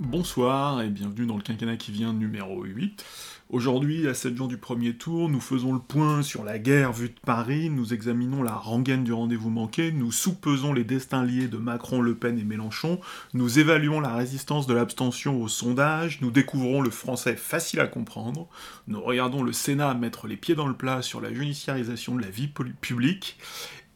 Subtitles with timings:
[0.00, 3.04] Bonsoir et bienvenue dans le quinquennat qui vient numéro 8.
[3.50, 7.08] Aujourd'hui, à 7 jours du premier tour, nous faisons le point sur la guerre vue
[7.08, 11.56] de Paris, nous examinons la rengaine du rendez-vous manqué, nous soupesons les destins liés de
[11.56, 13.00] Macron, Le Pen et Mélenchon,
[13.34, 18.48] nous évaluons la résistance de l'abstention au sondage, nous découvrons le français facile à comprendre,
[18.86, 22.30] nous regardons le Sénat mettre les pieds dans le plat sur la judiciarisation de la
[22.30, 23.36] vie publique,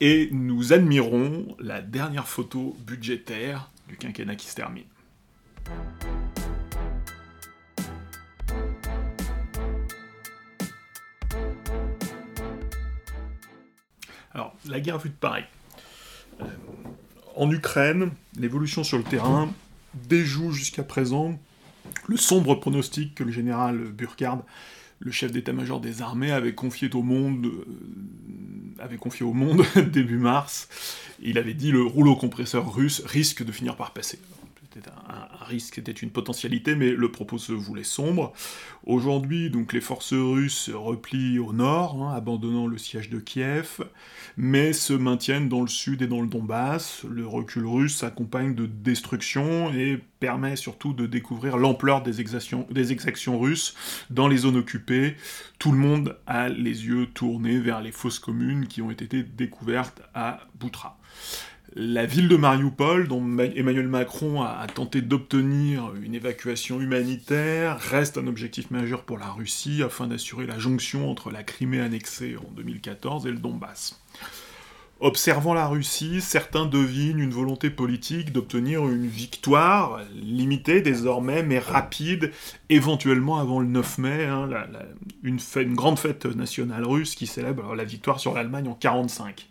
[0.01, 4.83] et nous admirons la dernière photo budgétaire du quinquennat qui se termine.
[14.34, 15.45] Alors, la guerre vue de Paris.
[17.37, 19.53] En Ukraine, l'évolution sur le terrain
[19.95, 21.39] déjoue jusqu'à présent
[22.06, 24.45] le sombre pronostic que le général Burkhard,
[25.01, 27.65] le chef d'état-major des armées, avait confié au monde, euh,
[28.78, 30.69] avait confié au monde début mars.
[31.20, 34.19] Il avait dit le rouleau compresseur russe risque de finir par passer
[34.73, 38.33] c'était un, risque, c'était une potentialité, mais le propos se voulait sombre.
[38.84, 43.84] Aujourd'hui, donc les forces russes replient au nord, hein, abandonnant le siège de Kiev,
[44.37, 47.05] mais se maintiennent dans le sud et dans le Donbass.
[47.09, 52.93] Le recul russe s'accompagne de destruction et permet surtout de découvrir l'ampleur des exactions, des
[52.93, 53.75] exactions russes
[54.11, 55.17] dans les zones occupées.
[55.59, 60.03] Tout le monde a les yeux tournés vers les fosses communes qui ont été découvertes
[60.15, 60.98] à Boutra.
[61.75, 68.27] La ville de Mariupol, dont Emmanuel Macron a, tenté d'obtenir une évacuation humanitaire, reste un
[68.27, 73.27] objectif majeur pour la Russie afin d'assurer la jonction entre la Crimée annexée en 2014
[73.27, 73.98] et le Donbass.
[75.00, 82.33] Observant la Russie, certains devinent une volonté politique d'obtenir une victoire limitée désormais, mais rapide,
[82.69, 84.48] éventuellement avant le 9 mai, hein,
[85.23, 89.48] une, une, grande fête nationale russe qui célèbre la victoire sur l'Allemagne en 1945.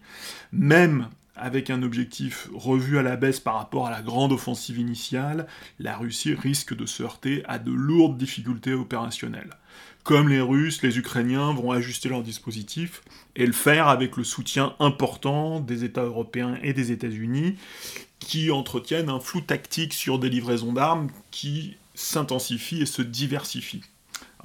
[0.53, 5.47] Même avec un objectif revu à la baisse par rapport à la grande offensive initiale,
[5.79, 9.57] la Russie risque de se heurter à de lourdes difficultés opérationnelles.
[10.03, 13.03] Comme les Russes, les Ukrainiens vont ajuster leur dispositif
[13.35, 17.55] et le faire avec le soutien important des États européens et des États-Unis
[18.19, 23.01] qui entretiennent un flou tactique sur des livraisons d'armes qui s'intensifient et se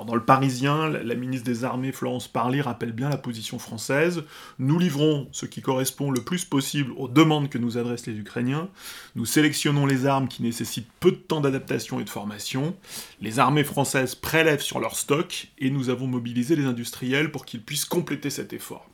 [0.05, 4.25] dans le Parisien, la, ministre des Armées Florence Parly rappelle bien la position française.
[4.59, 8.69] Nous livrons ce qui correspond le plus possible aux demandes que nous adressent les Ukrainiens.
[9.15, 12.77] Nous sélectionnons les armes qui nécessitent peu de temps d'adaptation et de formation.
[13.23, 17.63] Les armées françaises prélèvent sur leur stock et nous avons mobilisé les industriels pour qu'ils
[17.63, 18.87] puissent compléter cet effort.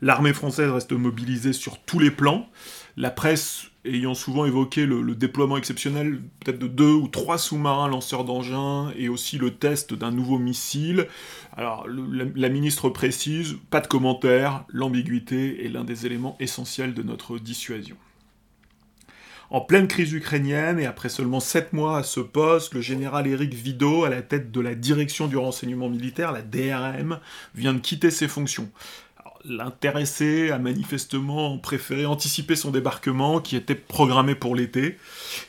[0.00, 2.48] L'armée française reste mobilisée sur tous les plans.
[2.96, 8.24] La presse ayant souvent évoqué le, déploiement exceptionnel peut-être de deux ou trois sous-marins lanceurs
[8.24, 11.08] d'engins et aussi le test d'un nouveau missile.
[11.56, 17.38] Alors la, ministre précise, pas de commentaire, l'ambiguïté est l'un des éléments essentiels de notre
[17.38, 17.96] dissuasion.
[19.50, 23.52] En pleine crise ukrainienne et après seulement sept mois à ce poste, le général Éric
[23.52, 27.18] Vidot, à la tête de la direction du renseignement militaire, la DRM,
[27.54, 28.70] vient de quitter ses fonctions.
[29.44, 34.98] L'intéressé a manifestement préféré anticiper son débarquement qui était programmé pour l'été.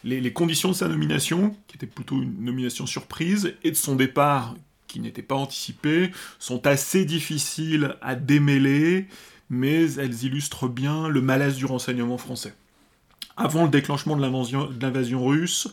[0.03, 4.55] Les, conditions de sa nomination, qui était plutôt une nomination surprise, et de son départ,
[4.87, 9.07] qui n'était pas anticipé, sont assez difficiles à démêler,
[9.49, 12.55] mais elles illustrent bien le malaise du renseignement français.
[13.37, 15.67] Avant le déclenchement de l'invasion russe,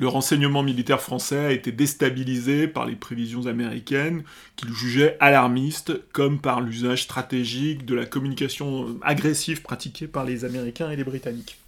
[0.00, 4.22] le renseignement militaire français a été déstabilisé par les prévisions américaines
[4.56, 10.90] qu'il jugeait alarmistes, comme par l'usage stratégique de la communication agressive pratiquée par les Américains
[10.90, 11.58] et les Britanniques.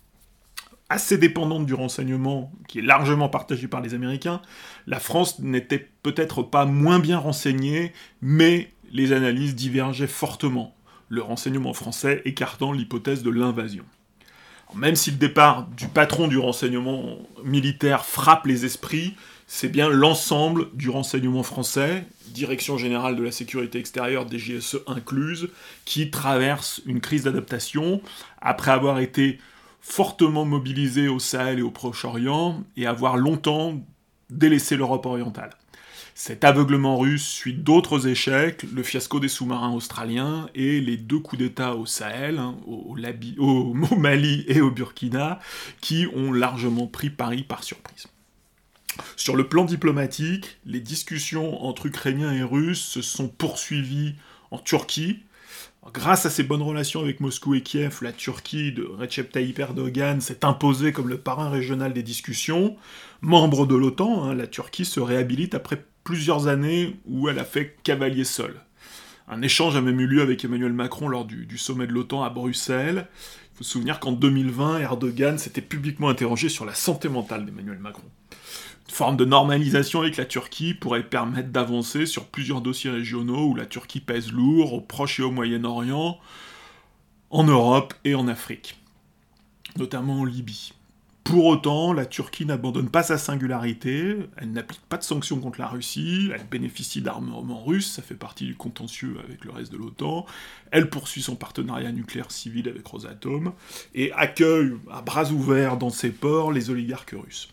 [0.89, 4.41] Assez dépendante du renseignement, qui est largement partagé par les Américains,
[4.87, 10.75] la France n'était peut-être pas moins bien renseignée, mais les analyses divergeaient fortement,
[11.11, 13.85] le renseignement français écartant l'hypothèse de l'invasion
[14.75, 19.15] même si le départ du patron du renseignement militaire frappe les esprits,
[19.47, 25.51] c'est bien l'ensemble du renseignement français, Direction générale de la sécurité extérieure, DGSE incluse,
[25.85, 28.01] qui traverse une crise d'adaptation
[28.41, 29.39] après avoir été
[29.83, 33.79] fortement mobilisé au Sahel et au Proche-Orient et avoir longtemps
[34.31, 35.51] délaissé l'Europe orientale.
[36.15, 41.41] Cet aveuglement russe suit d'autres échecs, le fiasco des sous-marins australiens et les deux coups
[41.41, 45.41] d'État au Sahel, hein, au, Mali et au Burkina,
[45.81, 48.07] qui ont largement pris Paris par surprise.
[49.17, 54.15] Sur le plan diplomatique, les discussions entre Ukrainiens et Russes se sont poursuivies
[54.51, 55.21] en Turquie.
[55.95, 60.21] Grâce à ses bonnes relations avec Moscou et Kiev, la Turquie de Recep Tayyip Erdogan
[60.21, 62.77] s'est imposée comme le parrain régional des discussions.
[63.23, 67.77] Membre de l'OTAN, hein, la Turquie se réhabilite après plusieurs années où elle a fait
[67.83, 68.55] cavalier seul.
[69.29, 72.31] Un échange a même eu lieu avec Emmanuel Macron lors du, sommet de l'OTAN à
[72.31, 73.07] Bruxelles.
[73.55, 77.79] Il faut se souvenir qu'en 2020, Erdogan s'était publiquement interrogé sur la santé mentale d'Emmanuel
[77.79, 78.09] Macron.
[78.89, 83.55] Une forme de normalisation avec la Turquie pourrait permettre d'avancer sur plusieurs dossiers régionaux où
[83.55, 86.19] la Turquie pèse lourd, au Proche et au Moyen-Orient,
[87.31, 88.77] en Europe et en Afrique,
[89.79, 90.73] notamment en Libye.
[91.25, 95.69] Pour autant, la Turquie n'abandonne pas sa singularité, elle n'applique pas de sanctions contre la
[95.69, 100.27] Russie, elle bénéficie d'armements russes, ça fait partie du contentieux avec le reste de l'OTAN,
[100.73, 103.53] elle poursuit son partenariat nucléaire civil avec Rosatom,
[103.95, 107.49] et accueille à bras ouverts dans ses ports les oligarques russes.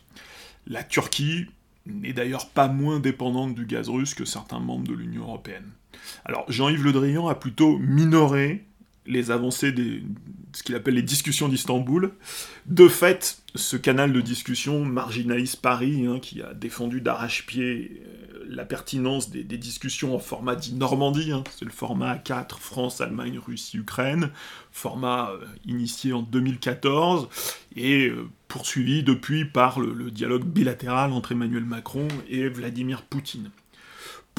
[0.65, 1.45] La Turquie
[1.85, 5.69] n'est d'ailleurs pas moins dépendante du gaz russe que certains membres de l'Union européenne.
[6.25, 8.65] Alors Jean-Yves Le Drian a plutôt minoré
[9.09, 10.01] les avancées de
[10.53, 12.11] ce qu'il appelle les discussions d'Istanbul.
[12.65, 18.65] De fait, ce canal de discussion marginalise Paris, hein, qui a défendu d'arrache-pied euh, la
[18.65, 21.43] pertinence des, discussions en format dit Normandie, hein.
[21.57, 24.31] c'est le format 4 France, Allemagne, Russie, Ukraine,
[24.71, 27.29] format euh, initié en 2014
[27.75, 33.51] et euh, poursuivi depuis par le dialogue bilatéral entre Emmanuel Macron et Vladimir Poutine.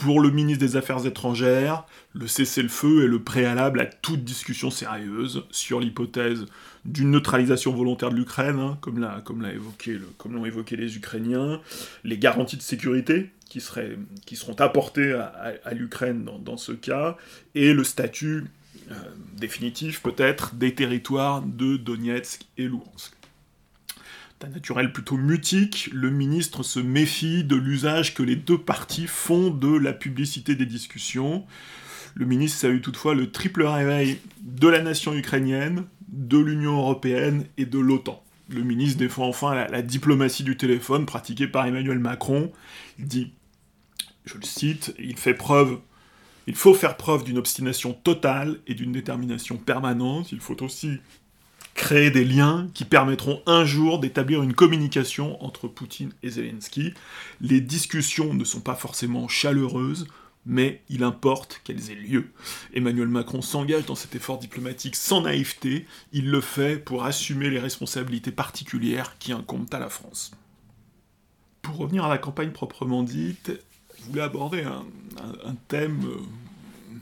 [0.03, 5.45] Pour le ministre des Affaires étrangères, le cessez-le-feu est le préalable à toute discussion sérieuse
[5.51, 6.47] sur l'hypothèse
[6.87, 11.61] d'une neutralisation volontaire de l'Ukraine, hein, comme l'ont évoqué, les Ukrainiens,
[12.05, 17.19] les garanties de sécurité qui, seront apportées à, l'Ukraine dans, ce cas,
[17.55, 18.47] et le statut
[18.91, 18.95] euh,
[19.37, 23.20] définitif peut-être des territoires de Donetsk et Luhansk
[24.41, 29.51] d'un naturel plutôt mutique, le ministre se méfie de l'usage que les deux parties font
[29.51, 31.45] de la publicité des discussions.
[32.15, 37.67] Le ministre eu toutefois le triple réveil de la nation ukrainienne, de l'Union européenne et
[37.67, 38.23] de l'OTAN.
[38.49, 42.51] Le ministre défend enfin la, diplomatie du téléphone pratiquée par Emmanuel Macron.
[42.99, 43.33] Il dit,
[44.25, 45.79] je le cite, il fait preuve
[46.47, 50.33] il faut faire preuve d'une obstination totale et d'une détermination permanente.
[50.33, 50.99] Il faut aussi
[51.81, 56.93] créer des liens qui permettront un jour d'établir une communication entre Poutine et Zelensky.
[57.41, 60.07] Les discussions ne sont pas forcément chaleureuses,
[60.45, 62.33] mais il importe qu'elles aient lieu.
[62.75, 67.59] Emmanuel Macron s'engage dans cet effort diplomatique sans naïveté, il le fait pour assumer les
[67.59, 70.33] responsabilités particulières qui incombent à la France.
[71.63, 73.53] Pour revenir à la campagne proprement dite,
[73.99, 74.85] je voulais aborder un,
[75.69, 76.99] thème euh,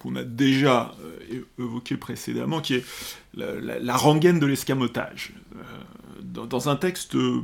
[0.00, 1.17] qu'on a déjà euh,
[1.58, 2.84] évoqué précédemment, qui est
[3.34, 5.32] la, rengaine de l'escamotage.
[5.56, 5.62] Euh,
[6.22, 7.42] dans, un texte euh,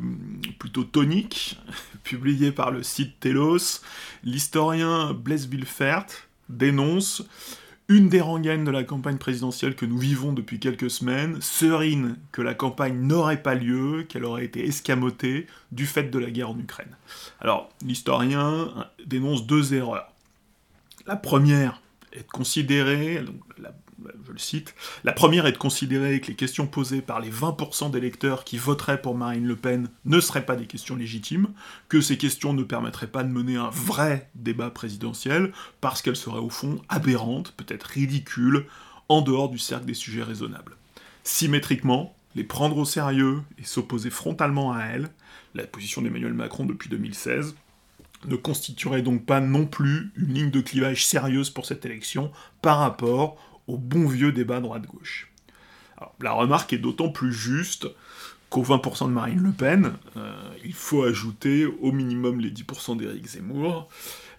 [0.58, 1.58] plutôt tonique,
[2.04, 3.80] publié par le site Telos,
[4.22, 6.06] l'historien Blaise Villefert
[6.48, 7.24] dénonce
[7.88, 12.40] une des rengaines de la campagne présidentielle que nous vivons depuis quelques semaines, serine que
[12.40, 16.58] la campagne n'aurait pas lieu, qu'elle aurait été escamotée du fait de la guerre en
[16.58, 16.96] Ukraine.
[17.40, 20.10] Alors, l'historien dénonce deux erreurs.
[21.06, 21.82] La première,
[22.14, 23.24] est de considérer,
[24.26, 24.74] je le cite,
[25.04, 28.58] la première est de considérer que les questions posées par les 20% des électeurs qui
[28.58, 31.48] voteraient pour Marine Le Pen ne seraient pas des questions légitimes,
[31.88, 36.38] que ces questions ne permettraient pas de mener un vrai débat présidentiel, parce qu'elles seraient
[36.38, 38.66] au fond aberrantes, peut-être ridicules,
[39.08, 40.76] en dehors du cercle des sujets raisonnables.
[41.24, 45.10] Symétriquement, les prendre au sérieux et s'opposer frontalement à elles,
[45.54, 47.54] la position d'Emmanuel Macron depuis 2016,
[48.26, 52.30] ne constituerait donc pas non plus une ligne de clivage sérieuse pour cette élection
[52.62, 55.30] par rapport au bon vieux débat droite-gauche.
[56.20, 57.86] La remarque est d'autant plus juste
[58.50, 60.32] qu'aux 20% de Marine Le Pen, euh,
[60.64, 63.88] il faut ajouter au minimum les 10% d'Éric Zemmour.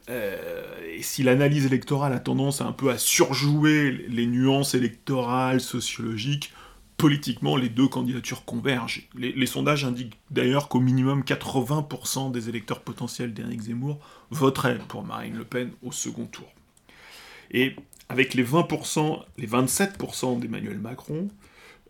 [0.10, 0.64] Euh,
[0.96, 6.54] et si l'analyse électorale a tendance un peu à surjouer les nuances électorales, sociologiques,
[6.98, 9.08] politiquement, les deux candidatures convergent.
[9.16, 14.00] Les, sondages indiquent d'ailleurs qu'au minimum 80% des électeurs potentiels d'Éric Zemmour
[14.32, 16.48] voteraient pour Marine Le Pen au second tour.
[17.52, 17.76] Et
[18.10, 21.28] avec les 20%, les 27% d'Emmanuel Macron,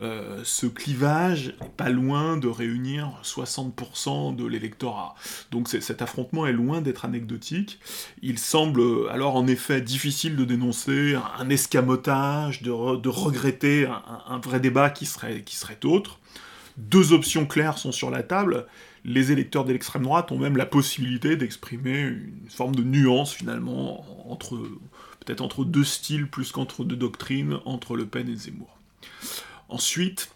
[0.06, 5.16] euh, ce clivage n'est pas loin de réunir 60% de l'électorat.
[5.52, 7.80] Donc cet affrontement est loin d'être anecdotique.
[8.22, 13.88] Il semble alors en effet difficile de dénoncer un, escamotage, de, regretter
[14.28, 15.44] un, vrai débat qui serait,
[15.84, 16.20] autre.
[16.78, 18.68] Deux options claires sont sur la table.
[19.04, 24.04] Les électeurs de l'extrême droite ont même la possibilité d'exprimer une forme de nuance finalement
[25.26, 28.78] peut-être entre deux styles plus qu'entre deux doctrines, entre Le Pen et Zemmour.
[29.70, 30.32] Ensuite,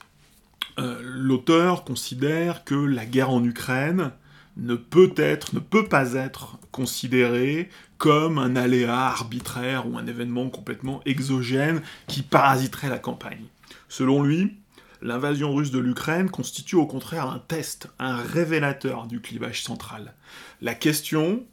[0.78, 4.12] euh, l'auteur considère que la guerre en Ukraine
[4.58, 10.50] ne peut être, ne peut pas être considérée comme un aléa arbitraire ou un événement
[10.50, 13.46] complètement exogène qui parasiterait la campagne.
[13.88, 14.58] Selon lui,
[15.02, 20.14] l'invasion russe de l'Ukraine constitue au contraire un test, un révélateur du clivage central.
[20.62, 21.44] La question,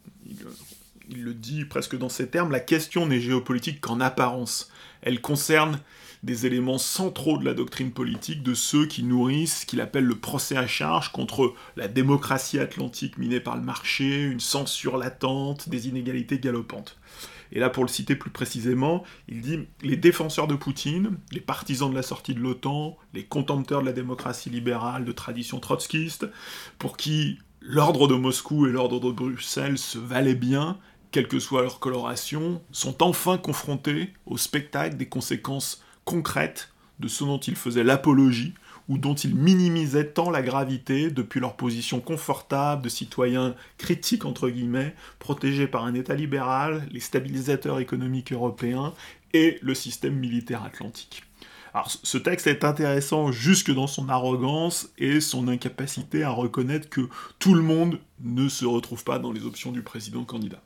[1.08, 4.70] il le dit presque dans ces termes, la question n'est géopolitique qu'en apparence.
[5.02, 5.80] Elle concerne
[6.26, 10.16] des éléments centraux de la doctrine politique de ceux qui nourrissent ce qu'il appelle le
[10.16, 15.88] procès à charge contre la démocratie atlantique minée par le marché, une censure latente, des
[15.88, 16.98] inégalités galopantes.
[17.52, 21.88] Et là, pour le citer plus précisément, il dit les défenseurs de Poutine, les partisans
[21.88, 26.26] de la sortie de l'OTAN, les contempteurs de la démocratie libérale de tradition trotskiste,
[26.80, 30.76] pour qui l'ordre de Moscou et l'ordre de Bruxelles se valaient bien,
[31.12, 37.24] quelle que soit leur coloration, sont enfin confrontés au spectacle des conséquences concrètes de ce
[37.24, 38.54] dont ils faisaient l'apologie,
[38.88, 44.48] ou dont ils minimisaient tant la gravité depuis leur position confortable de citoyens critiques entre
[44.48, 48.94] guillemets, protégés par un État libéral, les stabilisateurs économiques européens
[49.34, 51.24] et le système militaire atlantique.
[51.74, 57.08] Alors ce texte est intéressant jusque dans son arrogance et son incapacité à reconnaître que
[57.38, 60.62] tout le monde ne se retrouve pas dans les options du président candidat.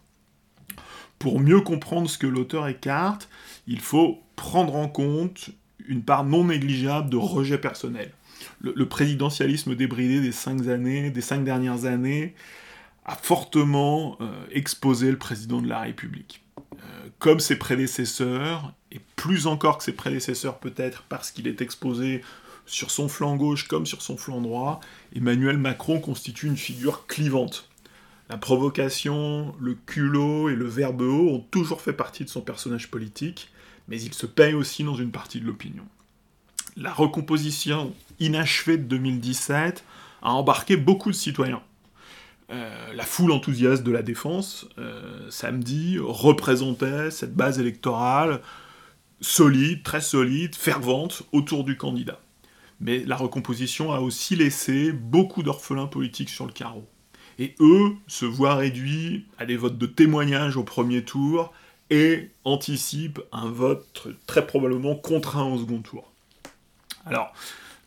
[1.21, 3.29] Pour mieux comprendre ce que l'auteur écarte,
[3.67, 5.51] il faut prendre en compte
[5.87, 8.11] une part non négligeable de rejet personnel.
[8.63, 12.35] Le, présidentialisme débridé des cinq, années, des cinq dernières années
[13.05, 16.43] a fortement euh, exposé le président de la République.
[16.59, 22.23] Euh, comme ses prédécesseurs, et plus encore que ses prédécesseurs peut-être parce qu'il est exposé
[22.65, 24.81] sur son flanc gauche comme sur son flanc droit,
[25.15, 27.70] Emmanuel Macron constitue une figure clivante.
[28.31, 32.89] La provocation, le culot et le verbe haut ont toujours fait partie de son personnage
[32.89, 33.51] politique,
[33.89, 35.83] mais il se paye aussi dans une partie de l'opinion.
[36.77, 39.85] La recomposition inachevée de 2017
[40.23, 41.61] a embarqué beaucoup de citoyens.
[42.53, 48.43] Euh, la foule enthousiaste de la défense, euh, samedi, représentait cette base électorale
[49.21, 52.21] solide, très solide, fervente, autour du candidat.
[52.79, 56.87] Mais la recomposition a aussi laissé beaucoup d'orphelins politiques sur le carreau.
[57.41, 61.53] Et eux se voient réduits à des votes de témoignage au premier tour
[61.89, 66.13] et anticipe un vote très probablement contraint au second tour.
[67.07, 67.33] Alors,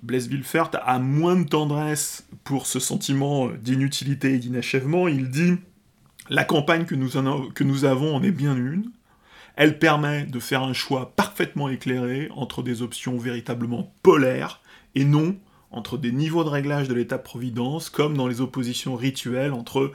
[0.01, 5.07] Blaise Villefert a moins de tendresse pour ce sentiment d'inutilité et d'inachèvement.
[5.07, 5.53] Il dit
[6.29, 8.91] La campagne que nous avons en est bien une.
[9.55, 14.62] Elle permet de faire un choix parfaitement éclairé entre des options véritablement polaires
[14.95, 15.38] et non
[15.74, 19.92] entre des niveaux de réglage de l'État-providence comme dans les oppositions rituelles entre,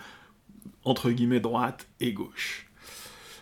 [0.84, 2.66] entre guillemets, droite et gauche.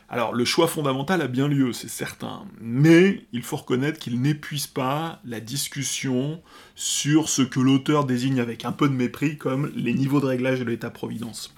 [0.08, 4.68] Alors le choix fondamental a bien lieu, c'est certain, mais il faut reconnaître qu'il n'épuise
[4.68, 6.40] pas la discussion
[6.76, 10.60] sur ce que l'auteur désigne avec un peu de mépris comme les niveaux de réglage
[10.60, 11.52] de l'État-providence.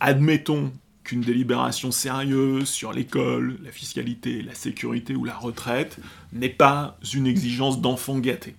[0.00, 0.72] Admettons
[1.04, 5.98] qu'une délibération sérieuse sur l'école, la fiscalité, la sécurité ou la retraite
[6.32, 8.56] n'est pas une exigence d'enfant gâté.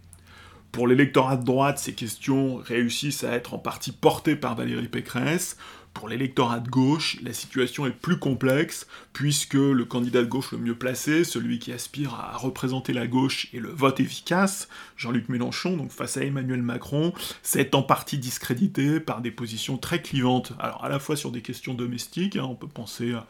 [0.78, 5.58] Pour l'électorat de droite, ces questions réussissent à être en partie portées par Valérie Pécresse,
[5.96, 10.60] pour l'électorat de gauche, la situation est plus complexe, puisque le candidat de gauche le
[10.60, 14.68] mieux placé, celui qui aspire à représenter la gauche et le vote efficace,
[14.98, 20.04] Jean-Luc Mélenchon, donc face à Emmanuel Macron, s'est en partie discrédité par des positions très
[20.04, 20.54] clivantes.
[20.60, 23.26] Alors à la fois sur des questions domestiques, hein, on peut penser à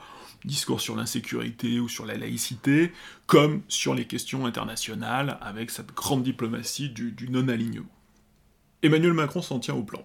[0.46, 2.92] discours sur l'insécurité ou sur la laïcité,
[3.26, 7.90] comme sur les questions internationales, avec sa grande diplomatie du non-alignement.
[8.84, 10.04] Emmanuel Macron s'en tient au plan.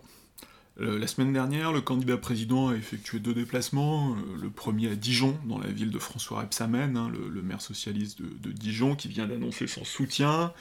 [0.81, 4.13] Euh, la semaine dernière, le candidat président a effectué deux déplacements.
[4.15, 8.23] Euh, le premier à Dijon, dans la ville de François Rebsamen, hein, le, maire socialiste
[8.23, 10.53] de, Dijon, qui vient d'annoncer son soutien.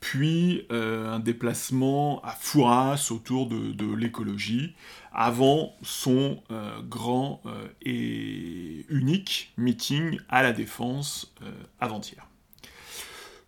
[0.00, 4.74] Puis euh, un déplacement à Fouras autour de, l'écologie,
[5.12, 6.42] avant son
[6.88, 7.42] grand
[7.82, 11.34] et unique meeting à la Défense
[11.80, 12.28] avant-hier.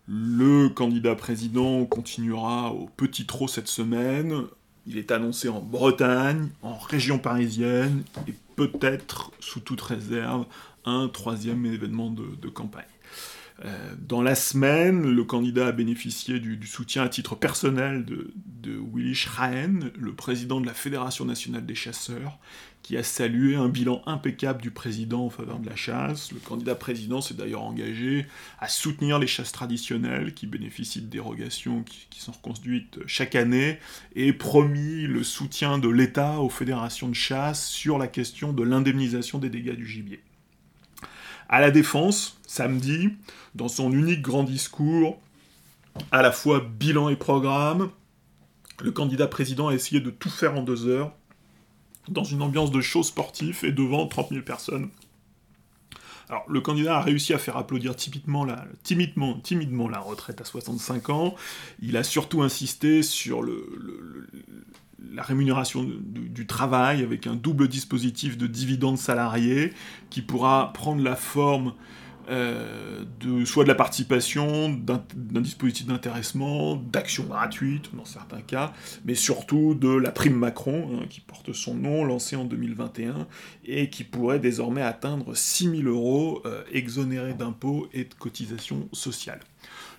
[0.07, 4.47] Le candidat président continuera au petit trot cette semaine,
[4.87, 10.45] il est annoncé en Bretagne, en région parisienne, et peut-être, sous toute réserve,
[10.85, 12.83] un troisième événement de, campagne.
[13.63, 18.79] Euh, dans la semaine, le candidat a bénéficié du, soutien à titre personnel de, de
[18.93, 22.39] Willy Schrein, le président de la Fédération nationale des chasseurs,
[22.81, 26.31] qui a salué un bilan impeccable du président en faveur de la chasse.
[26.31, 28.25] Le candidat président s'est d'ailleurs engagé
[28.59, 33.79] à soutenir les chasses traditionnelles qui bénéficient de dérogations qui, sont reconduites chaque année
[34.15, 39.39] et promis le soutien de l'État aux fédérations de chasse sur la question de l'indemnisation
[39.39, 40.21] des dégâts du gibier.
[41.49, 43.09] À la Défense, samedi,
[43.55, 45.19] dans son unique grand discours,
[46.11, 47.89] à la fois bilan et programme,
[48.81, 51.13] le candidat président a essayé de tout faire en deux heures
[52.07, 54.89] dans une ambiance de show sportif et devant 30 000 personnes.
[56.29, 61.35] Alors, le candidat a réussi à faire applaudir timidement, la retraite à 65 ans.
[61.81, 68.97] Il a surtout insisté sur la rémunération du, travail avec un double dispositif de dividendes
[68.97, 69.73] salariés
[70.09, 71.73] qui pourra prendre la forme
[72.29, 78.73] euh, de, soit de la participation, d'un dispositif d'intéressement, d'actions gratuites dans certains cas,
[79.05, 83.27] mais surtout de la prime Macron, hein, qui porte son nom, lancée en 2021,
[83.65, 89.41] et qui pourrait désormais atteindre 6 000 euros euh, exonérés d'impôts et de cotisations sociales.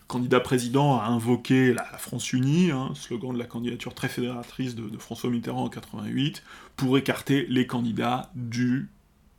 [0.03, 4.75] Le candidat président a invoqué la, France unie, hein, slogan de la candidature très fédératrice
[4.75, 6.43] de, de François Mitterrand en 88,
[6.77, 8.89] pour écarter les candidats du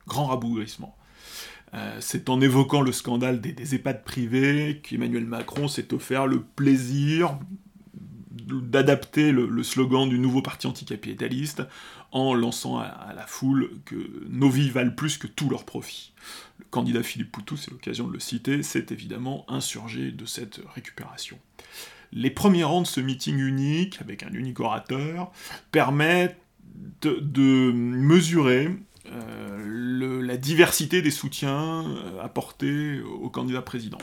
[0.06, 0.96] grand rabougrissement.
[1.74, 7.38] Euh, c'est en évoquant le scandale des, EHPAD privés qu'Emmanuel Macron s'est offert le plaisir
[8.30, 11.62] d'adapter le, slogan du nouveau parti anticapitaliste
[12.12, 13.96] en lançant à, la foule que
[14.28, 16.12] nos vies valent plus que tous leurs profits.
[16.58, 21.38] Le candidat Philippe Poutou, c'est l'occasion de le citer, s'est évidemment insurgé de cette récupération.
[22.12, 25.32] Les premiers rangs de ce meeting unique, avec un unique orateur,
[25.72, 26.38] permettent
[27.02, 28.70] de mesurer
[29.12, 33.98] euh, la diversité des soutiens euh, apportés au candidat président.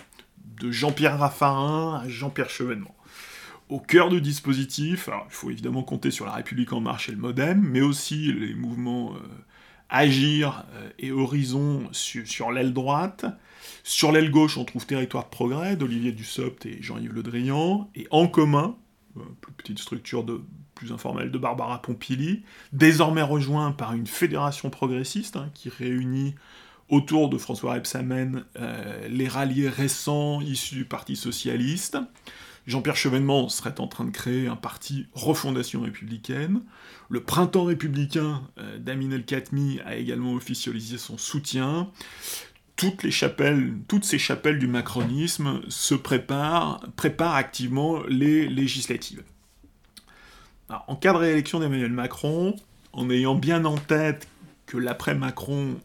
[0.59, 2.95] De Jean-Pierre Raffarin à Jean-Pierre Chevènement.
[3.69, 7.17] Au cœur du dispositif, il faut évidemment compter sur la République en marche et le
[7.17, 9.19] Modem, mais aussi les mouvements euh,
[9.89, 10.65] Agir
[10.99, 13.25] et Horizon sur, l'aile droite.
[13.83, 17.89] Sur l'aile gauche, on trouve Territoire de Progrès d'Olivier Dussopt et Jean-Yves Le Drian.
[17.95, 18.77] Et en commun,
[19.41, 20.41] plus petite structure de
[20.81, 22.41] plus informelle de Barbara Pompili,
[22.73, 26.33] désormais rejoint par une fédération progressiste hein, qui réunit
[26.89, 31.99] autour de François Rebsamen euh, les ralliés récents issus du Parti socialiste.
[32.65, 36.61] Jean-Pierre Chevènement serait en train de créer un parti Refondation républicaine.
[37.09, 41.91] Le Printemps républicain euh, d'Amin El-Khatmi a également officialisé son soutien.
[42.75, 49.21] Toutes les chapelles, toutes ces chapelles du macronisme se préparent, préparent activement les législatives
[50.87, 52.55] en cas de réélection d'Emmanuel Macron,
[52.93, 54.27] en ayant bien en tête
[54.65, 55.77] que l'après-Macron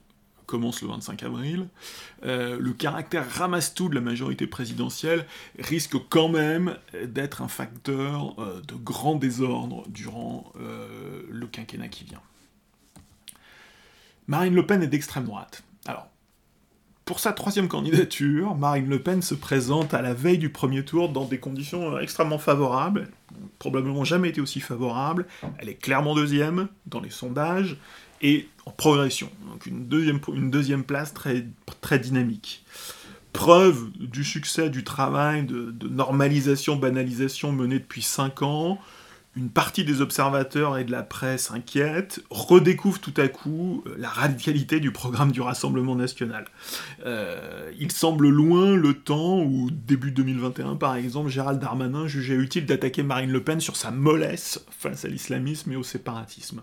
[0.46, 1.68] commence le 25 avril,
[2.24, 5.26] euh, le caractère ramasse-tout de la majorité présidentielle
[5.58, 12.04] risque quand même d'être un facteur euh, de grand désordre durant euh, le quinquennat qui
[12.04, 12.22] vient.
[14.28, 15.62] Marine Le Pen est d'extrême droite.
[15.84, 16.08] Alors,
[17.06, 21.08] pour sa troisième candidature, Marine Le Pen se présente à la veille du premier tour
[21.08, 23.08] dans des conditions euh, extrêmement favorables,
[23.60, 25.24] probablement jamais été aussi favorables.
[25.58, 27.76] Elle est clairement deuxième dans les sondages
[28.22, 32.64] et en progression, donc une deuxième, place très, dynamique.
[33.32, 38.80] Preuve du succès du travail de, de normalisation, banalisation mené depuis cinq ans,
[39.36, 44.08] une partie des observateurs et de la presse inquiète, redécouvre tout à coup euh, la
[44.08, 46.46] radicalité du programme du Rassemblement national.
[47.04, 52.64] Euh, il semble loin le temps où, début 2021 par exemple, Gérald Darmanin jugeait utile
[52.64, 56.62] d'attaquer Marine Le Pen sur sa mollesse face à l'islamisme et au séparatisme.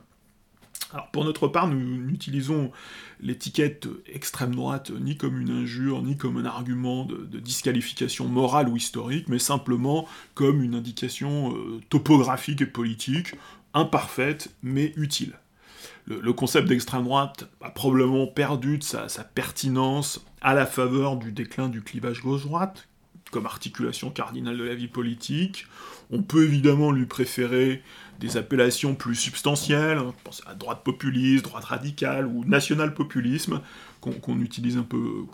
[0.94, 2.72] Alors pour notre part, nous n'utilisons
[3.20, 8.78] l'étiquette extrême droite ni comme une injure, ni comme un argument de, disqualification morale ou
[8.78, 13.34] historique, mais simplement comme une indication euh, topographique et politique,
[13.74, 15.34] imparfaite mais utile.
[16.06, 21.70] Le, concept d'extrême droite a probablement perdu de sa pertinence à la faveur du déclin
[21.70, 22.88] du clivage gauche-droite,
[23.32, 25.66] comme articulation cardinale de la vie politique.
[26.12, 27.82] On peut évidemment lui préférer
[28.24, 33.60] des appellations plus substantielles, hein, pense à droite populiste, droite radicale ou national-populisme,
[34.00, 35.26] qu'on utilise un peu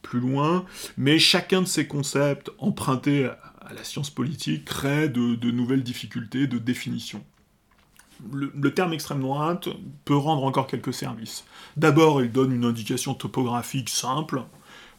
[0.00, 0.64] plus loin,
[0.96, 6.58] mais chacun de ces concepts empruntés à, la science politique crée de, nouvelles difficultés de
[6.58, 7.22] définition.
[8.32, 9.68] Le, terme extrême droite
[10.06, 11.44] peut rendre encore quelques services.
[11.76, 14.42] D'abord, il donne une indication topographique simple,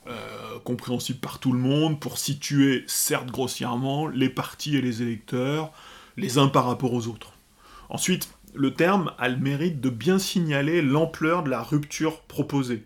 [0.07, 5.71] euh, compréhensible par tout le monde, pour situer, certes grossièrement, les partis et les électeurs,
[6.17, 7.30] les uns par rapport aux autres.
[7.91, 12.85] Ensuite, le terme a le mérite de bien signaler l'ampleur de la rupture proposée.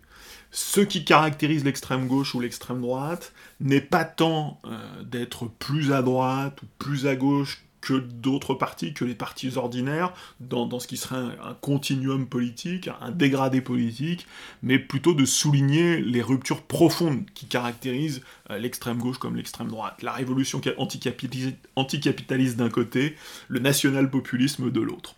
[0.49, 6.01] Ce qui caractérise l'extrême gauche ou l'extrême droite n'est pas tant euh, d'être plus à
[6.01, 10.97] droite ou plus à gauche que d'autres partis, que les partis ordinaires, dans, ce qui
[10.97, 14.25] serait un, continuum politique, un dégradé politique,
[14.63, 20.01] mais plutôt de souligner les ruptures profondes qui caractérisent euh, l'extrême gauche comme l'extrême droite.
[20.01, 20.59] La révolution
[21.75, 23.15] anticapitaliste d'un côté,
[23.49, 25.15] le national-populisme de l'autre.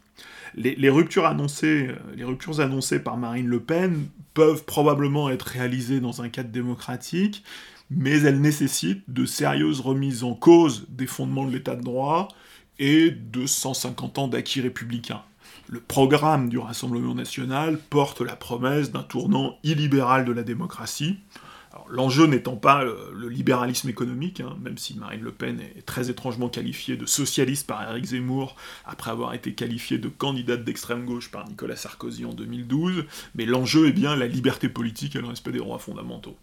[0.54, 6.02] Les, ruptures annoncées, euh, les ruptures annoncées par Marine Le Pen peuvent probablement être réalisées
[6.02, 7.44] dans un cadre démocratique,
[7.90, 12.28] mais elles nécessitent de sérieuses remises en cause des fondements de l'état de droit,
[12.80, 15.24] et de 150 ans d'acquis républicains.
[15.68, 21.18] Le programme du Rassemblement national porte la promesse d'un tournant illibéral de la démocratie.
[21.90, 26.50] L'enjeu n'étant pas le, libéralisme économique, hein, même si Marine Le Pen est très étrangement
[26.50, 31.48] qualifiée de socialiste par Éric Zemmour, après avoir été qualifiée de candidate d'extrême gauche par
[31.48, 35.60] Nicolas Sarkozy en 2012, mais l'enjeu est bien la liberté politique et le respect des
[35.60, 36.38] droits fondamentaux.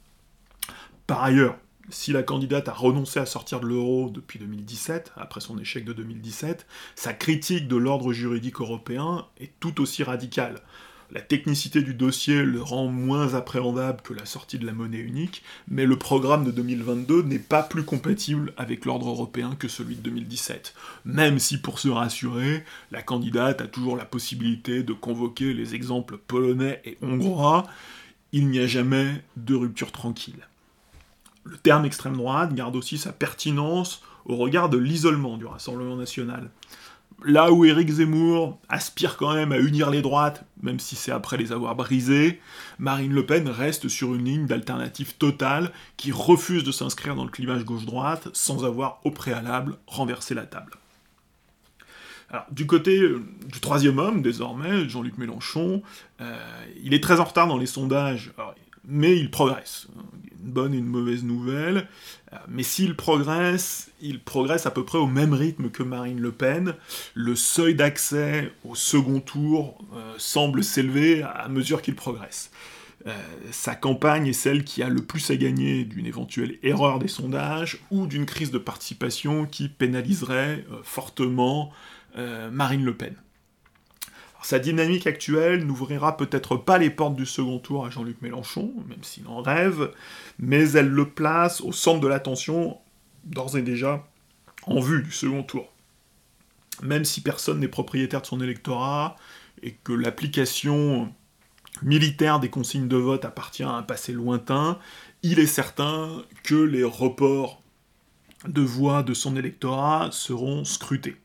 [1.06, 1.56] Par ailleurs,
[1.90, 5.92] si la candidate a renoncé à sortir de l'euro depuis 2017, après son échec de
[5.92, 10.62] 2017, sa critique de l'ordre juridique européen est tout aussi radicale.
[11.10, 15.42] La technicité du dossier le rend moins appréhendable que la sortie de la monnaie unique,
[15.68, 20.00] mais le programme de 2022 n'est pas plus compatible avec l'ordre européen que celui de
[20.00, 20.74] 2017.
[21.04, 26.16] Même si, pour se rassurer, la candidate a toujours la possibilité de convoquer les exemples
[26.16, 27.64] polonais et hongrois,
[28.32, 30.48] il n'y a jamais de rupture tranquille.
[31.44, 36.50] Le terme extrême droite garde aussi sa pertinence au regard de l'isolement du Rassemblement national.
[37.22, 41.36] Là où Éric Zemmour aspire quand même à unir les droites, même si c'est après
[41.36, 42.40] les avoir brisées,
[42.78, 47.30] Marine Le Pen reste sur une ligne d'alternative totale qui refuse de s'inscrire dans le
[47.30, 50.72] clivage gauche-droite sans avoir au préalable renversé la table.
[52.50, 55.82] Du côté euh, du troisième homme, désormais, Jean-Luc Mélenchon,
[56.20, 56.36] euh,
[56.82, 58.32] il est très en retard dans les sondages
[58.86, 59.88] mais il progresse.
[60.44, 61.88] Bonne et une mauvaise nouvelle.
[62.48, 66.74] Mais s'il progresse, il progresse à peu près au même rythme que Marine Le Pen.
[67.14, 72.50] Le seuil d'accès au second tour euh, semble s'élever à mesure qu'il progresse.
[73.06, 73.12] Euh,
[73.50, 77.78] sa campagne est celle qui a le plus à gagner d'une éventuelle erreur des sondages
[77.90, 81.72] ou d'une crise de participation qui pénaliserait euh, fortement
[82.52, 83.16] Marine Le Pen.
[84.44, 89.02] Sa dynamique actuelle n'ouvrira peut-être pas les portes du second tour à Jean-Luc Mélenchon, même
[89.02, 89.90] s'il en rêve,
[90.38, 92.76] mais elle le place au centre de l'attention,
[93.24, 94.06] d'ores et déjà,
[94.66, 95.72] en vue du second tour.
[96.82, 99.16] Même si personne n'est propriétaire de son électorat,
[99.62, 101.10] et que l'application
[101.80, 104.78] militaire des consignes de vote appartient à un passé lointain,
[105.22, 107.62] il est certain que les reports
[108.46, 111.16] de voix de son électorat seront scrutés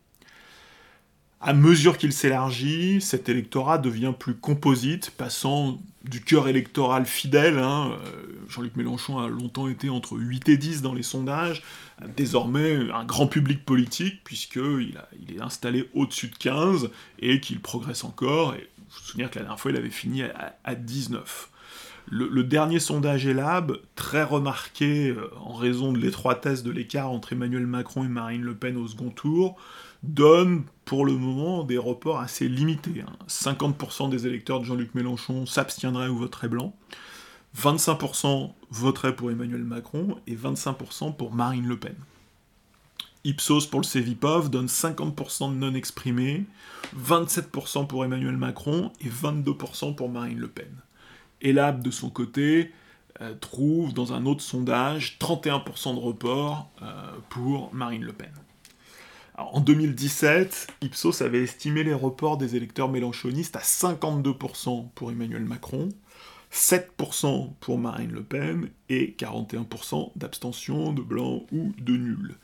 [1.41, 7.91] à mesure qu'il s'élargit, cet électorat devient plus composite, passant du cœur électoral fidèle, hein,
[8.05, 11.61] euh, Jean-Luc Mélenchon a longtemps été entre 8 et 10 dans les sondages,
[12.17, 18.03] désormais un grand public politique, puisqu'il il est installé au-dessus de 15, et qu'il progresse
[18.03, 21.49] encore, et je vous souviens que la dernière fois il avait fini à, 19.
[22.11, 27.33] Le, le, dernier sondage ELAB, très remarqué euh, en raison de l'étroitesse de l'écart entre
[27.33, 29.57] Emmanuel Macron et Marine Le Pen au second tour,
[30.03, 33.03] donne pour le moment des reports assez limités.
[33.27, 34.09] 50% hein.
[34.09, 36.73] des électeurs de Jean-Luc Mélenchon s'abstiendraient ou voteraient blanc,
[37.57, 41.95] 25% voteraient pour Emmanuel Macron et 25% pour Marine Le Pen.
[43.25, 46.45] Ipsos pour le Cevipov donne 50% de non exprimés,
[46.97, 50.71] 27% pour Emmanuel Macron et 22% pour Marine Le Pen.
[51.41, 52.71] Elab, de son côté,
[53.21, 58.31] euh, trouve dans un autre sondage 31% de report euh, pour Marine Le Pen
[59.39, 65.89] en 2017, Ipsos avait estimé les reports des électeurs mélanchonistes à 52% pour Emmanuel Macron,
[66.51, 72.35] 7% pour Marine Le Pen et 41% d'abstention, de blanc ou de nul.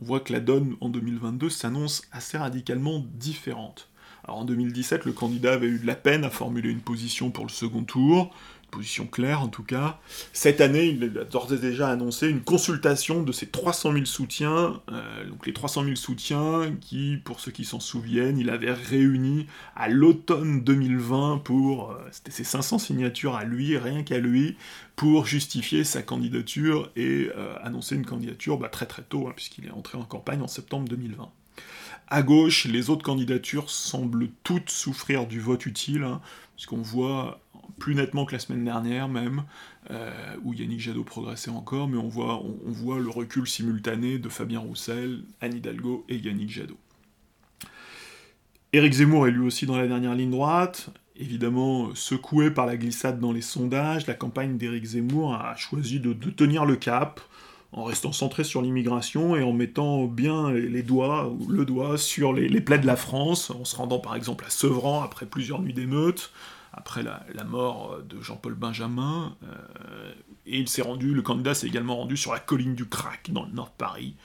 [0.00, 3.88] On voit que la donne en 2022 s'annonce assez radicalement différente.
[4.28, 7.50] En 2017, le candidat avait eu de la peine à formuler une position pour le
[7.50, 8.34] second tour,
[8.72, 10.00] position claire en tout cas.
[10.32, 14.80] Cette année, il a d'ores et déjà annoncé une consultation de ses 300 000 soutiens,
[14.90, 19.46] euh, donc les 300 000 soutiens qui, pour ceux qui s'en souviennent, il avait réuni
[19.76, 24.56] à l'automne 2020 pour, euh, c'était ses 500 signatures à lui, rien qu'à lui,
[24.96, 29.66] pour justifier sa candidature et euh, annoncer une candidature bah, très très tôt, hein, puisqu'il
[29.66, 31.30] est entré en campagne en septembre 2020.
[32.08, 36.20] À gauche, les autres candidatures semblent toutes souffrir du vote utile, hein,
[36.56, 37.41] puisqu'on voit
[37.78, 39.44] plus nettement que la semaine dernière même,
[39.90, 40.12] euh,
[40.44, 45.24] où Yannick Jadot progressait encore, mais on voit, on, le recul simultané de Fabien Roussel,
[45.40, 46.78] Anne Hidalgo et Yannick Jadot.
[48.72, 53.20] Éric Zemmour est lui aussi dans la dernière ligne droite, évidemment secoué par la glissade
[53.20, 57.20] dans les sondages, la campagne d'Éric Zemmour a choisi de, tenir le cap,
[57.72, 62.60] en restant centré sur l'immigration et en mettant bien les, doigts, le doigt sur les
[62.60, 66.32] plaies de la France, en se rendant par exemple à Sevran après plusieurs nuits d'émeutes,
[66.72, 70.12] après la, mort de Jean-Paul Benjamin, euh,
[70.46, 73.44] et il s'est rendu, le candidat s'est également rendu sur la colline du Crac, dans
[73.44, 74.16] le nord de Paris.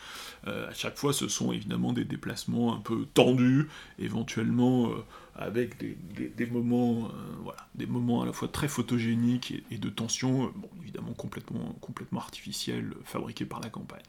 [0.48, 3.68] Euh, à chaque fois, ce sont évidemment des déplacements un peu tendus,
[4.00, 5.04] éventuellement euh,
[5.36, 7.12] avec des, moments,
[7.44, 12.22] voilà, des moments à la fois très photogéniques et, de tension, bon, évidemment complètement, complètement
[12.22, 14.02] artificiels, fabriqués par la campagne.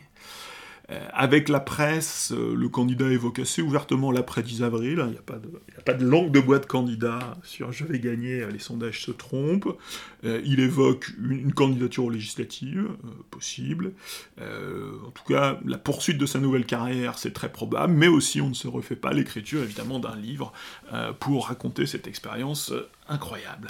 [0.90, 5.04] Euh, avec la presse, euh, le candidat évoque assez ouvertement l'après 10 avril.
[5.06, 8.58] Il n'y a, pas de langue de bois de candidat sur je vais gagner, les
[8.58, 9.76] sondages se trompent.
[10.22, 12.88] il évoque une, candidature aux législatives,
[13.30, 13.92] possible.
[14.38, 18.48] en tout cas, la poursuite de sa nouvelle carrière, c'est très probable, mais aussi on
[18.48, 20.52] ne se refait pas l'écriture évidemment d'un livre
[21.20, 22.72] pour raconter cette expérience
[23.08, 23.68] incroyable.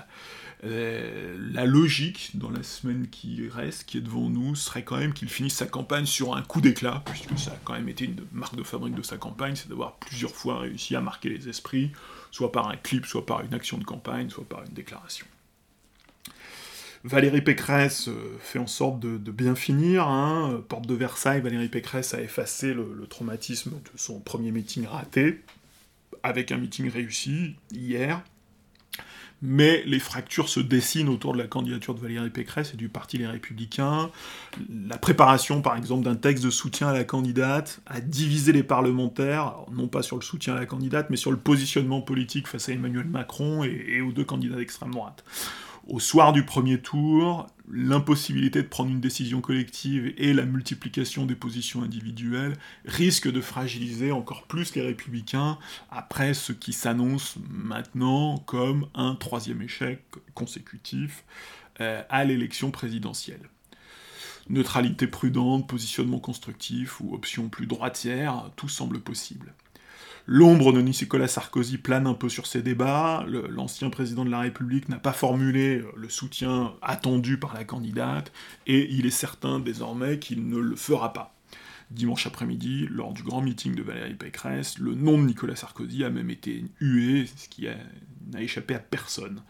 [0.65, 5.13] Euh, la logique dans la semaine qui reste, qui est devant nous, serait quand même
[5.13, 8.25] qu'il finisse sa campagne sur un coup d'éclat, puisque ça a quand même été une
[8.33, 11.93] marque de fabrique de sa campagne, c'est d'avoir plusieurs fois réussi à marquer les esprits,
[12.33, 15.27] soit par un clip, soit par une action de campagne, soit par une déclaration.
[17.05, 20.09] Valérie Pécresse euh, fait en sorte de, bien finir.
[20.09, 20.61] Hein.
[20.69, 25.41] Porte de Versailles, Valérie Pécresse a effacé le, traumatisme de son premier meeting raté,
[26.25, 28.21] avec un meeting réussi hier
[29.43, 33.19] mais les fractures se dessinent autour de la candidature de Valérie Pécresse et du Parti
[33.19, 34.11] Les Républicains.
[34.89, 39.55] La préparation, par exemple, d'un texte de soutien à la candidate a divisé les parlementaires,
[39.73, 42.73] non pas sur le soutien à la candidate, mais sur le positionnement politique face à
[42.73, 45.25] Emmanuel Macron et, et aux deux candidats d'extrême droite
[45.89, 51.35] au soir du premier tour, l'impossibilité de prendre une décision collective et la multiplication des
[51.35, 55.59] positions individuelles risquent de fragiliser encore plus les républicains
[55.91, 60.03] après ce qui s'annonce maintenant comme un troisième échec
[60.35, 61.25] consécutif
[61.81, 63.49] euh, à l'élection présidentielle.
[64.49, 69.53] Neutralité prudente, positionnement constructif ou option plus droitière, tout semble possible.
[70.31, 73.25] L'ombre de Nicolas Sarkozy plane un peu sur ces débats.
[73.49, 78.31] L'ancien président de la République n'a pas formulé le soutien attendu par la candidate,
[78.67, 81.35] et il est certain désormais qu'il ne le fera pas.
[81.91, 86.11] Dimanche après-midi, lors du grand meeting de Valérie Pécresse, le nom de Nicolas Sarkozy a
[86.11, 87.67] même été hué, ce qui
[88.31, 89.41] n'a échappé à personne.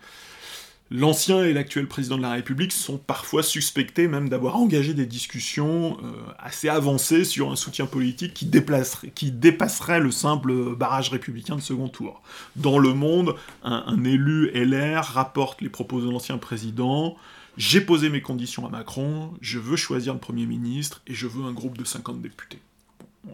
[0.90, 5.98] L'ancien et l'actuel président de la République sont parfois suspectés même d'avoir engagé des discussions
[6.02, 11.88] euh, assez avancées sur un soutien politique qui, dépasserait le simple barrage républicain de second
[11.88, 12.22] tour.
[12.56, 17.16] Dans le monde, un, élu LR rapporte les propos de l'ancien président,
[17.58, 21.44] j'ai posé mes conditions à Macron, je veux choisir le Premier ministre et je veux
[21.44, 22.60] un groupe de 50 députés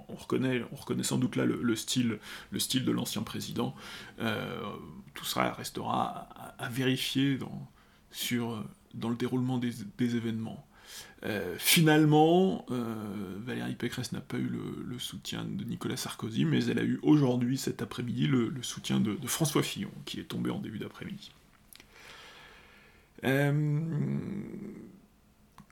[0.09, 2.18] on reconnaît, on reconnaît sans doute là le, style,
[2.51, 3.75] le style de l'ancien président.
[4.20, 4.61] Euh,
[5.14, 10.66] tout ça restera à, vérifier dans le déroulement des, événements.
[11.25, 12.94] Euh, finalement, euh,
[13.38, 17.59] Valérie Pécresse n'a pas eu le, soutien de Nicolas Sarkozy, mais elle a eu aujourd'hui,
[17.59, 21.31] cet après-midi, le, soutien de, François Fillon, qui est tombé en début d'après-midi.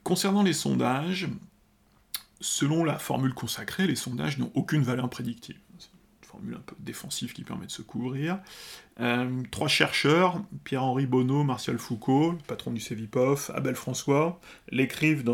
[0.05, 1.29] concernant les sondages,
[2.43, 5.57] selon la formule consacrée, les sondages n'ont aucune valeur prédictive.
[5.79, 5.89] C'est
[6.23, 8.39] une formule un peu défensive qui permet de se couvrir.
[9.01, 15.25] Euh, trois chercheurs, Pierre-Henri Bonneau, Martial Foucault, patron du CEVIPOF, Abel François, l'écrivent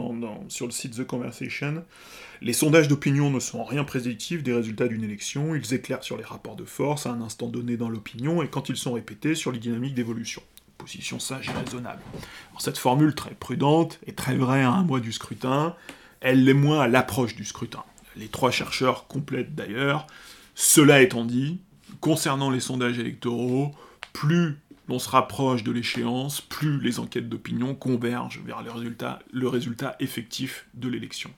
[0.49, 1.83] sur le site The Conversation.
[2.41, 6.17] Les sondages d'opinion ne sont en rien prédictifs des résultats d'une élection, ils éclairent sur
[6.17, 9.35] les rapports de force à un instant donné dans l'opinion et quand ils sont répétés
[9.35, 10.43] sur les dynamiques d'évolution.
[10.77, 12.01] Position sage et raisonnable.
[12.61, 15.75] cette formule très prudente est très vraie à un mois du scrutin,
[16.21, 17.85] elle l'est moins à l'approche du scrutin.
[18.17, 20.07] Les trois chercheurs complètent d'ailleurs.
[20.55, 21.61] Cela étant dit,
[22.01, 23.75] concernant les sondages électoraux,
[24.13, 29.47] plus on se rapproche de l'échéance, plus les enquêtes d'opinion convergent vers le résultat, le
[29.47, 31.31] résultat effectif de l'élection.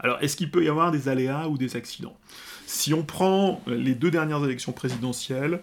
[0.00, 2.16] Alors, est-ce qu'il peut y avoir des aléas ou des accidents?
[2.66, 5.62] Si on prend les deux dernières élections présidentielles,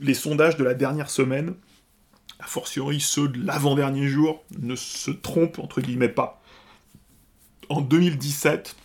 [0.00, 1.54] les sondages de la dernière semaine,
[2.38, 6.42] a fortiori ceux de l'avant-dernier jour, ne se trompent entre guillemets pas
[7.68, 8.76] en 2017,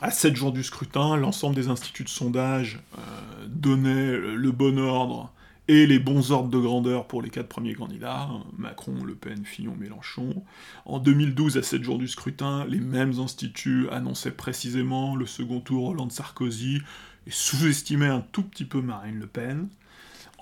[0.00, 3.00] à 7 jours du scrutin, l'ensemble des instituts de sondage euh,
[3.46, 5.32] donnaient le bon ordre
[5.68, 9.76] et les bons ordres de grandeur pour les quatre premiers candidats, Macron, Le Pen, Fillon,
[9.78, 10.42] Mélenchon.
[10.84, 15.84] En 2012, à 7 jours du scrutin, les mêmes instituts annonçaient précisément le second tour
[15.84, 16.82] Hollande-Sarkozy
[17.26, 19.68] et sous-estimaient un tout petit peu Marine Le Pen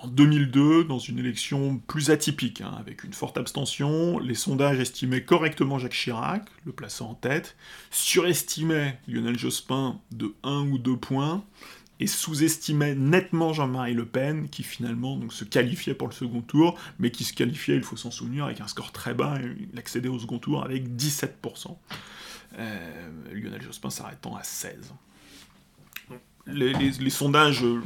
[0.01, 5.23] en 2002, dans une élection plus atypique, hein, avec une forte abstention, les sondages estimaient
[5.23, 7.57] correctement Jacques Chirac, le plaçant en tête,
[7.91, 11.43] surestimaient Lionel Jospin de 1 ou 2 points,
[11.99, 17.11] et sous-estimaient nettement Jean-Marie Le Pen, qui finalement se qualifiait pour le second tour, mais
[17.11, 20.17] qui se qualifiait, il faut s'en souvenir, avec un score très bas, il accédait au
[20.17, 21.75] second tour avec 17%.
[22.57, 24.75] Euh, Lionel Jospin s'arrêtant à 16%
[26.53, 27.81] les, sondages, euh,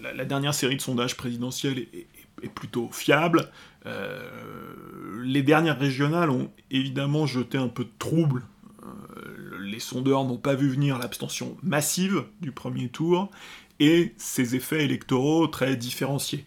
[0.00, 2.06] la, dernière série de sondages présidentiels est,
[2.54, 3.48] plutôt fiable.
[3.86, 8.42] Euh, les dernières régionales ont évidemment jeté un peu de trouble.
[8.82, 13.30] Euh, les sondeurs n'ont pas vu venir l'abstention massive du premier tour
[13.78, 16.44] et ses effets électoraux très différenciés.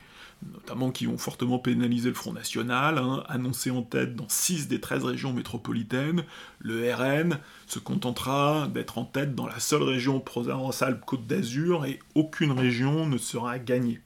[0.53, 4.79] Notamment qui ont fortement pénalisé le Front National, hein, annoncé en tête dans 6 des
[4.79, 6.23] 13 régions métropolitaines.
[6.59, 12.51] Le RN se contentera d'être en tête dans la seule région Provence-Alpes-Côte d'Azur et aucune
[12.51, 14.01] région ne sera gagnée.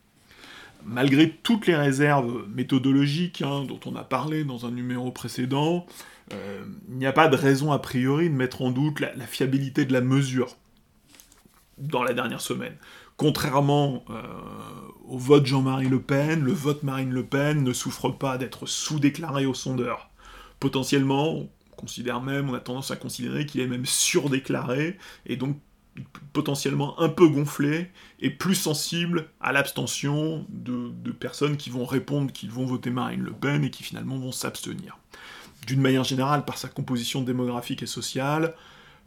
[0.86, 5.86] Malgré toutes les réserves méthodologiques hein, dont on a parlé dans un numéro précédent,
[6.34, 9.86] euh, il n'y a pas de raison a priori de mettre en doute la, fiabilité
[9.86, 10.56] de la mesure
[11.78, 12.75] dans la dernière semaine.
[13.20, 14.24] Contrairement euh,
[15.10, 19.46] au vote Jean-Marie Le Pen, le vote Marine Le Pen ne souffre pas d'être sous-déclaré
[19.46, 20.10] au sondeur.
[20.62, 25.58] Potentiellement, on considère même, on a tendance à considérer qu'il est même surdéclaré, et donc
[26.32, 32.52] potentiellement un peu gonflé et plus sensible à l'abstention de, personnes qui vont répondre qu'ils
[32.52, 34.98] vont voter Marine Le Pen et qui finalement vont s'abstenir.
[35.68, 38.56] D'une manière générale, par sa composition démographique et sociale,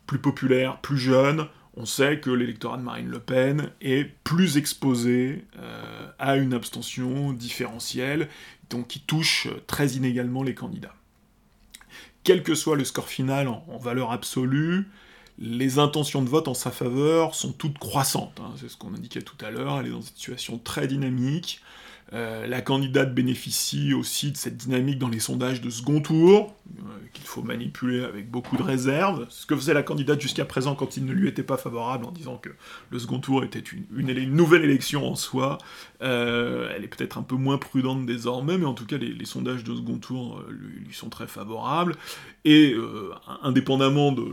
[0.06, 5.44] plus populaire, plus jeune, on sait que l'électorat de Marine Le Pen est plus exposé
[5.58, 8.28] euh, à une abstention différentielle,
[8.68, 10.94] donc qui touche très inégalement les candidats.
[12.24, 14.86] Quel que soit le score final en, valeur absolue,
[15.38, 18.38] les intentions de vote en sa faveur sont toutes croissantes.
[18.40, 18.52] Hein.
[18.60, 21.60] c'est ce qu'on indiquait tout à l'heure, elle est dans une situation très dynamique.
[22.12, 26.54] Euh, la candidate bénéficie aussi de cette dynamique dans les sondages de second tour,
[27.12, 29.26] qu'il faut manipuler avec beaucoup de réserve.
[29.28, 32.10] Ce que faisait la candidate jusqu'à présent quand il ne lui était pas favorable, en
[32.10, 32.50] disant que
[32.90, 35.58] le second tour était une, nouvelle élection en soi.
[36.02, 39.64] Euh, elle est peut-être un peu moins prudente désormais, mais en tout cas, les, sondages
[39.64, 41.96] de second tour lui, sont très favorables.
[42.44, 42.74] Et
[43.42, 44.28] indépendamment de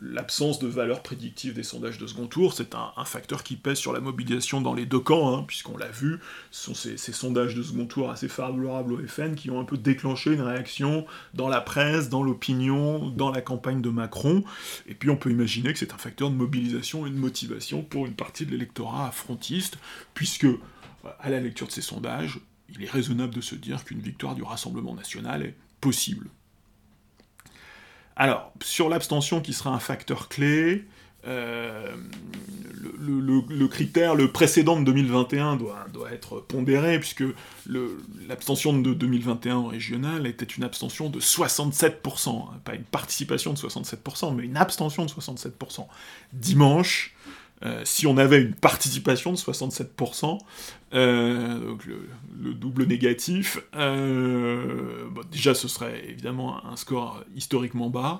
[0.00, 3.92] l'absence de valeur prédictive des sondages de second tour, c'est un, facteur qui pèse sur
[3.92, 6.18] la mobilisation dans les deux camps, hein, puisqu'on l'a vu,
[6.50, 9.64] ce sont ces, ces sondages de second tour assez favorables au FN qui ont un
[9.64, 14.44] peu déclenché une réaction dans la presse, dans l'opinion, dans la campagne de Macron.
[14.86, 18.06] Et puis on peut imaginer que c'est un facteur de mobilisation et de motivation pour
[18.06, 19.78] une partie de l'électorat frontiste,
[20.14, 20.46] puisque
[21.20, 24.42] à la lecture de ces sondages, il est raisonnable de se dire qu'une victoire du
[24.42, 26.28] Rassemblement national est possible.
[28.16, 30.84] Alors, sur l'abstention qui sera un facteur clé,
[31.26, 31.94] euh,
[32.98, 37.24] le, critère, le précédent de 2021 doit, être pondéré, puisque
[38.28, 44.34] l'abstention de 2021 régional était une abstention de 67%, hein, pas une participation de 67%,
[44.34, 45.86] mais une abstention de 67%.
[46.32, 47.14] Dimanche,
[47.64, 50.38] euh, si on avait une participation de 67%,
[50.94, 53.58] euh, donc le, double négatif,
[55.30, 58.18] déjà ce serait évidemment un score historiquement bas,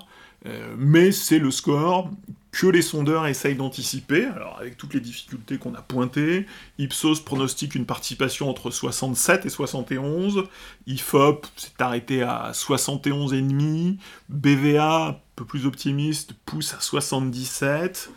[0.77, 2.09] mais c'est le score
[2.53, 6.45] que les sondeurs essayent d'anticiper, alors avec toutes les difficultés qu'on a pointées.
[6.77, 10.43] Ipsos pronostique une participation entre 67 et 71,
[10.85, 13.97] IFOP s'est arrêté à 71,5,
[14.29, 18.11] BVA, un peu plus optimiste, pousse à 77.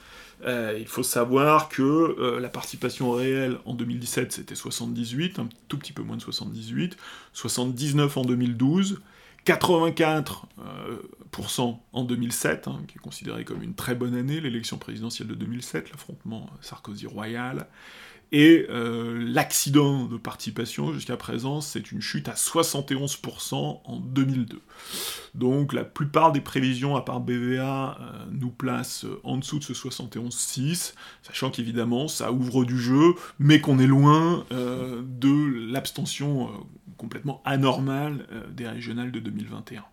[0.44, 5.78] Euh, il faut savoir que euh, la participation réelle en 2017 c'était 78, un tout
[5.78, 6.98] petit peu moins de 78,
[7.32, 9.00] 79 en 2012,
[9.46, 15.28] 84% euh, en 2007, hein, qui est considéré comme une très bonne année, l'élection présidentielle
[15.28, 17.68] de 2007, l'affrontement Sarkozy-Royal,
[18.32, 24.60] et euh, l'accident de participation jusqu'à présent, c'est une chute à 71% en 2002.
[25.34, 29.72] Donc la plupart des prévisions, à part BVA, euh, nous placent en dessous de ce
[29.72, 36.50] 71,6, sachant qu'évidemment ça ouvre du jeu, mais qu'on est loin de l'abstention
[36.96, 39.84] complètement anormal euh, des régionales de 2021.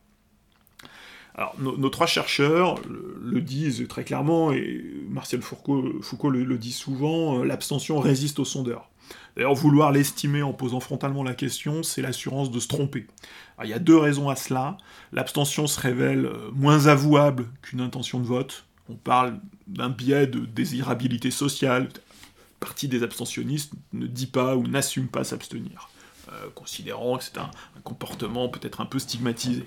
[1.36, 5.82] Alors, nos, trois chercheurs le, disent très clairement, et Martial Foucault,
[6.30, 8.90] le, dit souvent, euh, l'abstention résiste au sondeur.
[9.36, 13.08] D'ailleurs, vouloir l'estimer en posant frontalement la question, c'est l'assurance de se tromper.
[13.64, 14.78] il y a deux raisons à cela.
[15.12, 18.66] L'abstention se révèle euh, moins avouable qu'une intention de vote.
[18.90, 21.90] On parle d'un biais de désirabilité sociale.
[22.60, 25.90] partie des abstentionnistes ne dit pas ou n'assume pas s'abstenir.
[26.32, 27.52] Euh, considérant que c'est un,
[27.84, 29.66] comportement peut-être un peu stigmatisé.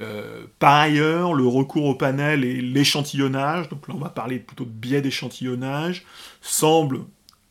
[0.00, 4.64] Euh, par ailleurs, le recours au panel et l'échantillonnage, donc là on va parler plutôt
[4.64, 6.04] de biais d'échantillonnage,
[6.40, 7.00] semble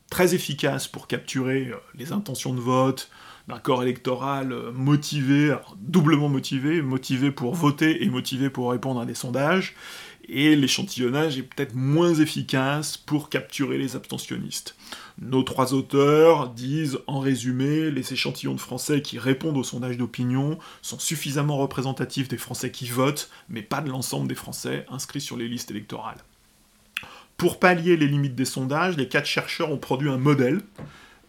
[0.09, 3.09] très efficace pour capturer euh, les intentions de vote
[3.47, 9.13] d'un corps électoral motivé, doublement motivé, motivé pour voter et motivé pour répondre à des
[9.13, 9.73] sondages,
[10.29, 14.75] et l'échantillonnage est peut-être moins efficace pour capturer les abstentionnistes.
[15.19, 20.59] Nos trois auteurs disent en résumé, les échantillons de Français qui répondent aux sondages d'opinion
[20.81, 25.37] sont suffisamment représentatifs des Français qui votent, mais pas de l'ensemble des Français inscrits sur
[25.37, 26.23] les listes électorales.
[27.37, 30.61] Pour pallier les limites des sondages, les quatre chercheurs ont produit un modèle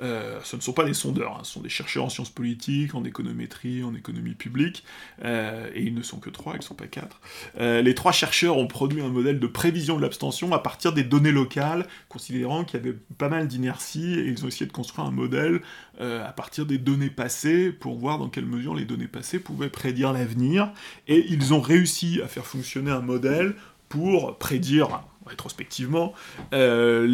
[0.01, 2.95] euh, ce ne sont pas des sondeurs, hein, ce sont des chercheurs en sciences politiques,
[2.95, 4.85] en économétrie, en économie publique,
[5.25, 7.21] euh, et ils ne sont que trois, ils ne sont pas quatre.
[7.59, 11.05] Euh, les trois chercheurs ont produit un modèle de prévision de l'abstention à partir des
[11.05, 15.07] données locales, considérant qu'il y avait pas mal d'inertie, et ils ont essayé de construire
[15.07, 15.61] un modèle
[16.01, 20.13] à partir des données passées pour voir dans quelle mesure les données passées pouvaient prédire
[20.13, 20.71] l'avenir,
[21.09, 23.57] et ils ont réussi à faire fonctionner un modèle
[23.89, 26.13] pour prédire rétrospectivement,
[26.53, 27.07] euh,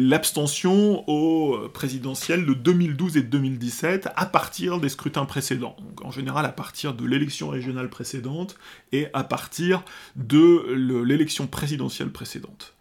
[0.00, 5.76] l'abstention au présidentiel de 2012 et de 2017 à partir des scrutins précédents.
[5.80, 8.56] Donc, en général, à partir de l'élection régionale précédente
[8.92, 9.82] et à partir
[10.16, 10.72] de
[11.04, 12.71] l'élection présidentielle précédente.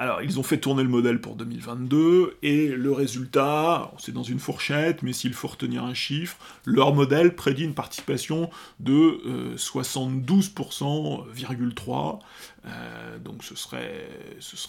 [0.00, 4.38] Alors, ils ont fait tourner le modèle pour 2022, et le résultat, c'est dans une
[4.38, 12.68] fourchette, mais s'il faut retenir un chiffre, leur modèle prédit une participation de 72,3%, euh,
[12.68, 14.06] euh, donc ce serait,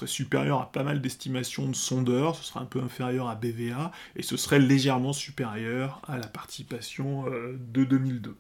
[0.08, 4.24] supérieur à pas mal d'estimations de sondeurs, ce serait un peu inférieur à BVA, et
[4.24, 8.36] ce serait légèrement supérieur à la participation euh, de 2002.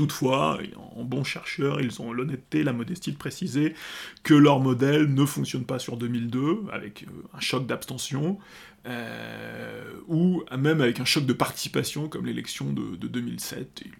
[0.00, 0.58] Toutefois,
[0.96, 3.74] en bons chercheurs, ils ont l'honnêteté, la modestie de préciser
[4.22, 8.38] que leur modèle ne fonctionne pas sur 2002, avec euh, un choc d'abstention,
[8.86, 13.82] euh, ou même avec un choc de participation, comme l'élection de, 2007.
[13.84, 13.92] Ils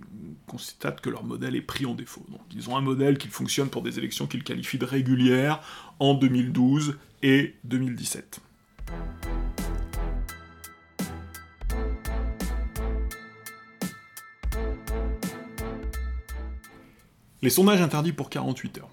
[0.46, 2.24] constatent que leur modèle est pris en défaut.
[2.30, 5.60] Donc, ils ont un modèle qui fonctionne pour des élections qu'ils qualifient de régulières
[5.98, 8.40] en 2012 et 2017.
[17.42, 18.90] Les sondages interdits pour 48 heures.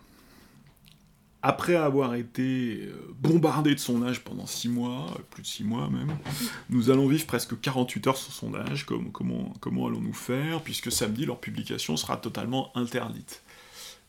[1.43, 5.89] Après avoir été euh, bombardé de sondages pendant 6 mois, euh, plus de 6 mois
[5.89, 6.17] même,
[6.69, 8.85] nous allons vivre presque 48 heures sans sondage.
[8.85, 13.43] comment, allons-nous faire Puisque samedi, leur publication sera totalement interdite.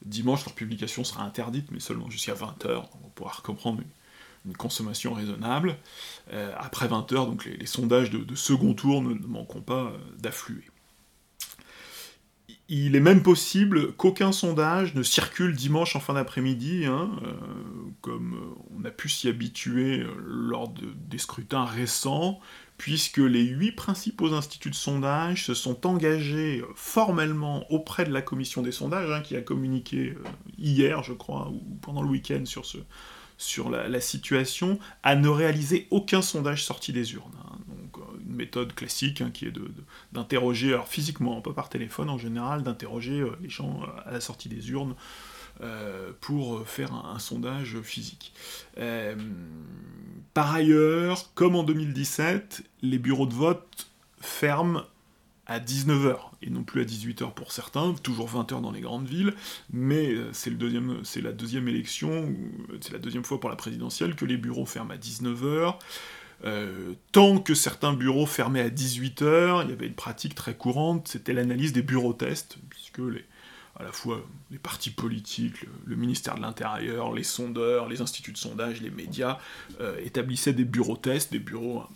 [0.05, 2.84] Dimanche, leur publication sera interdite, mais seulement jusqu'à 20h.
[3.05, 3.82] On pourra comprendre
[4.47, 5.76] une, consommation raisonnable.
[6.32, 10.64] Euh, après 20h, donc les, sondages de, second tour ne manqueront pas d'affluer.
[12.70, 17.32] Il est même possible qu'aucun sondage ne circule dimanche en fin d'après-midi, hein, euh,
[18.02, 22.40] comme euh, on a pu s'y habituer euh, lors des scrutins récents,
[22.76, 28.60] puisque les huit principaux instituts de sondage se sont engagés formellement auprès de la commission
[28.60, 30.14] des sondages, hein, qui a communiqué
[30.58, 32.44] hier, je crois, ou pendant le week-end
[33.38, 37.32] sur, la, situation, à ne réaliser aucun sondage sorti des urnes.
[38.29, 39.53] Méthode classique hein, qui est
[40.12, 44.20] d'interroger, alors physiquement, pas par téléphone en général, d'interroger euh, les gens euh, à la
[44.20, 44.95] sortie des urnes
[45.62, 48.33] euh, pour faire un, sondage physique.
[50.35, 53.89] par ailleurs, comme en 2017, les bureaux de vote
[54.20, 54.83] ferment
[55.47, 59.35] à 19h et non plus à 18h pour certains, toujours 20h dans les grandes villes,
[59.72, 62.35] mais c'est la deuxième élection,
[62.81, 65.76] c'est la deuxième fois pour la présidentielle que les bureaux ferment à 19h.
[66.45, 71.09] Euh, tant que certains bureaux fermaient à 18h, il y avait une pratique très courante,
[71.09, 73.24] c'était l'analyse des bureaux tests, puisque les,
[73.78, 78.39] à la fois les partis politiques, le, ministère de l'Intérieur, les sondeurs, les instituts de
[78.39, 79.39] sondage, les médias,
[79.80, 81.89] euh, établissaient des bureaux tests, des bureaux hein,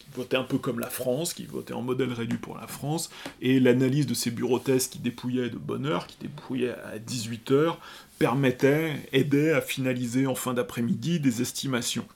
[0.00, 3.10] qui votaient un peu comme la France, qui votaient en modèle réduit pour la France,
[3.40, 7.76] et l'analyse de ces bureaux tests qui dépouillaient de bonne heure, qui dépouillaient à 18h,
[8.18, 12.06] permettait, aidait à finaliser en fin d'après-midi des estimations.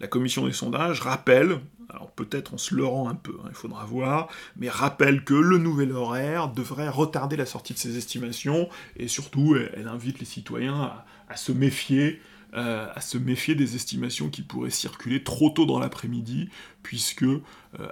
[0.00, 3.84] La commission des sondages rappelle, alors peut-être en se leurrant un peu, hein, il faudra
[3.84, 9.08] voir, mais rappelle que le nouvel horaire devrait retarder la sortie de ces estimations, et
[9.08, 10.92] surtout, elle, invite les citoyens
[11.28, 12.20] à, se méfier
[12.54, 16.48] euh, à se méfier des estimations qui pourraient circuler trop tôt dans l'après-midi,
[16.82, 17.38] puisque euh,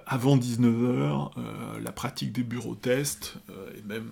[0.05, 3.37] avant 19h, euh, la pratique des bureaux tests,
[3.77, 4.11] et même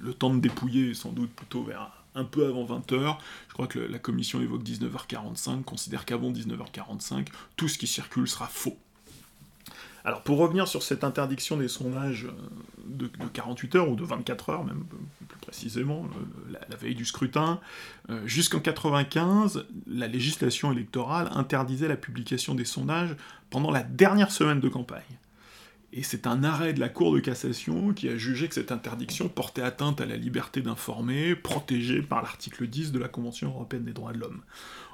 [0.00, 3.16] le temps de dépouiller sans doute plutôt vers un peu avant 20h.
[3.48, 8.46] Je crois que la commission évoque 19h45, considère qu'avant 19h45, tout ce qui circule sera
[8.46, 8.76] faux.
[10.06, 12.32] Alors pour revenir sur cette interdiction des sondages euh,
[12.86, 14.84] de, 48 heures, ou de 24 heures même
[15.26, 16.06] plus précisément,
[16.50, 17.58] euh, la, veille du scrutin,
[18.10, 23.16] euh, jusqu'en 95, la législation électorale interdisait la publication des sondages
[23.48, 25.02] pendant la dernière semaine de campagne.
[25.96, 29.28] Et c'est un arrêt de la Cour de cassation qui a jugé que cette interdiction
[29.28, 33.92] portait atteinte à la liberté d'informer, protégée par l'article 10 de la Convention européenne des
[33.92, 34.42] droits de l'homme.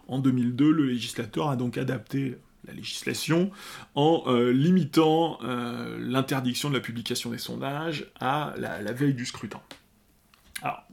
[0.09, 2.37] En 2002, le législateur a donc adapté
[2.67, 3.51] la législation
[3.95, 9.63] en euh, limitant euh, l'interdiction de la publication des sondages à la veille du scrutin.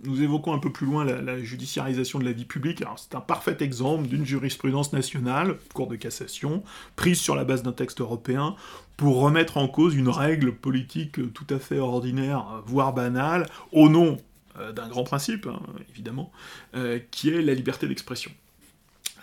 [0.03, 2.84] Nous évoquons un peu plus loin la, judiciarisation de la vie publique.
[2.95, 6.63] C'est un parfait exemple d'une jurisprudence nationale, Cour de cassation,
[6.95, 8.55] prise sur la base d'un texte européen
[8.95, 14.18] pour remettre en cause une règle politique tout à fait ordinaire, voire banale, au nom
[14.59, 15.59] euh, d'un grand principe, hein,
[15.91, 16.32] évidemment,
[16.76, 18.32] euh, qui est la liberté d'expression.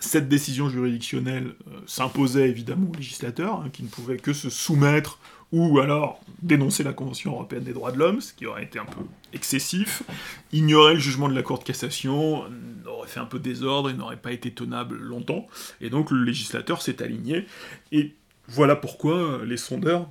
[0.01, 1.55] Cette décision juridictionnelle
[1.87, 5.19] s'imposait évidemment aux législateurs, hein, qui ne pouvaient que se soumettre
[5.55, 8.85] ou alors dénoncer la Convention européenne des droits de l'homme, ce qui aurait été un
[8.85, 9.03] peu
[9.33, 10.03] excessif,
[10.53, 12.45] ignorer le jugement de la Cour de cassation,
[12.87, 15.47] aurait fait un peu désordre et n'aurait pas été tenable longtemps,
[15.81, 17.47] et donc le législateur s'est aligné,
[17.93, 18.17] et
[18.49, 20.09] voilà pourquoi les sondeurs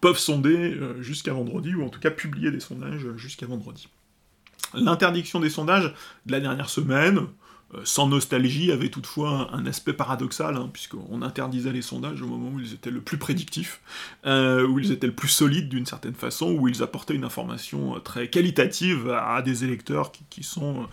[0.00, 3.88] peuvent sonder euh, jusqu'à vendredi, ou en tout cas publier des sondages jusqu'à vendredi.
[4.74, 5.94] L'interdiction des sondages
[6.26, 7.45] de la dernière semaine, euh,
[7.84, 12.60] sans nostalgie, avait toutefois un aspect paradoxal, hein, puisqu'on interdisait les sondages au moment où
[12.60, 13.80] ils étaient le plus prédictifs,
[14.24, 17.98] euh, où ils étaient le plus solides d'une certaine façon, où ils apportaient une information
[18.00, 20.86] très qualitative à, des électeurs qui sont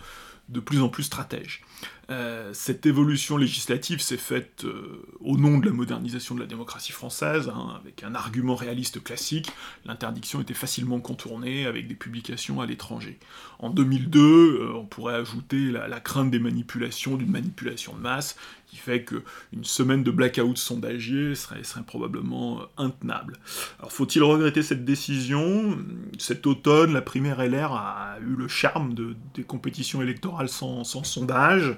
[0.48, 1.62] de plus en plus stratèges.
[2.10, 6.92] Euh, cette évolution législative s'est faite euh, au nom de la modernisation de la démocratie
[6.92, 9.50] française, hein, avec un argument réaliste classique,
[9.86, 13.18] l'interdiction était facilement contournée avec des publications à l'étranger.
[13.58, 18.36] En 2002, euh, on pourrait ajouter la, crainte des manipulations, d'une manipulation de masse,
[18.66, 23.38] qui fait qu'une semaine de blackout sondagier serait, probablement intenable.
[23.78, 25.78] Alors faut-il regretter cette décision?
[26.18, 31.04] Cet automne, la primaire LR a eu le charme de, des compétitions électorales sans, sans
[31.04, 31.76] sondage.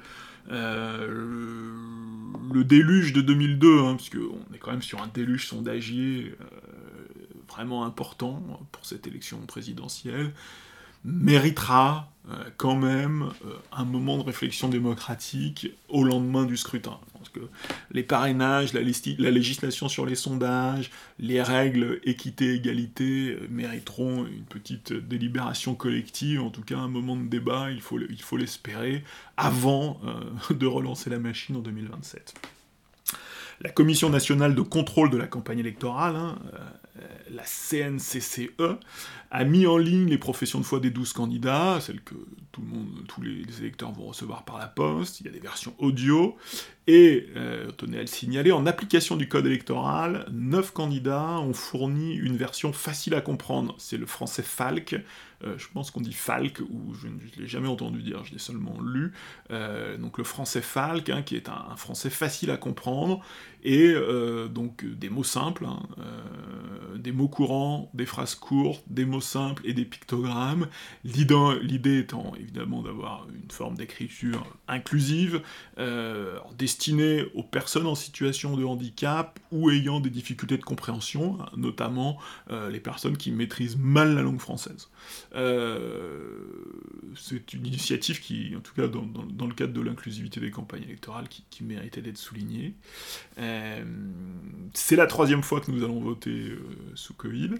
[0.51, 1.07] Euh,
[2.53, 4.09] le, déluge de 2002, hein, parce
[4.55, 6.45] est quand même sur un déluge sondagier euh,
[7.49, 8.43] vraiment important
[8.73, 10.33] pour cette élection présidentielle,
[11.07, 16.99] méritera euh, quand même euh, un moment de réflexion démocratique au lendemain du scrutin.
[17.33, 17.41] Que
[17.91, 24.45] les parrainages, la, la législation sur les sondages, les règles équité, égalité euh, mériteront une
[24.45, 29.05] petite délibération collective, en tout cas un moment de débat, il faut, il faut l'espérer,
[29.37, 30.01] avant
[30.51, 32.35] de relancer la machine en 2027
[33.63, 36.39] la Commission nationale de contrôle de la campagne électorale, hein,
[37.31, 38.51] la CNCCE,
[39.31, 42.15] a mis en ligne les professions de foi des 12 candidats, celles que
[42.53, 45.41] tout le monde, tous les, électeurs vont recevoir par la poste, il y a des
[45.41, 46.37] versions audio,
[46.87, 52.15] et, euh, tenez à le signaler, en application du code électoral, 9 candidats ont fourni
[52.15, 55.03] une version facile à comprendre, c'est le français FALC,
[55.45, 58.39] euh, je pense qu'on dit Falk, ou je ne l'ai jamais entendu dire, je l'ai
[58.39, 59.13] seulement lu,
[59.51, 63.21] euh, donc le français Falk, hein, qui est un, français facile à comprendre,
[63.63, 65.83] et euh, donc des mots simples, hein,
[66.97, 70.69] des mots courants, des phrases courtes, des mots simples et des pictogrammes,
[71.05, 75.43] l'idée étant évidemment d'avoir une forme d'écriture inclusive,
[76.59, 82.19] destinée aux personnes en situation de handicap ou ayant des difficultés de compréhension, hein, notamment
[82.51, 84.89] les personnes qui maîtrisent mal la langue française.
[85.35, 86.39] Euh,
[87.15, 91.29] c'est une initiative qui, en tout cas dans, le cadre de l'inclusivité des campagnes électorales,
[91.29, 92.75] qui, méritait d'être soulignée.
[93.39, 93.85] Euh,
[94.75, 96.61] c'est la troisième fois que nous allons voter euh,
[96.95, 97.51] sous Covid.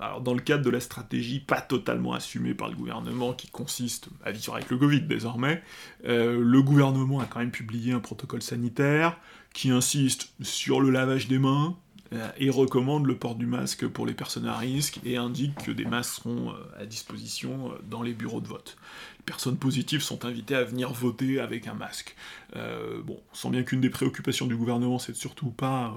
[0.00, 4.08] Alors dans le cadre de la stratégie pas totalement assumée par le gouvernement, qui consiste
[4.24, 5.62] à vivre avec le Covid désormais,
[6.04, 9.18] le gouvernement a quand même publié un protocole sanitaire
[9.52, 11.76] qui insiste sur le lavage des mains,
[12.12, 15.70] euh, et recommande le port du masque pour les personnes à risque et indique que
[15.70, 18.76] des masques seront euh, à disposition euh, dans les bureaux de vote.
[19.18, 22.14] Les personnes positives sont invitées à venir voter avec un masque.
[22.54, 25.96] bon, on sent bien qu'une des préoccupations du gouvernement, c'est surtout pas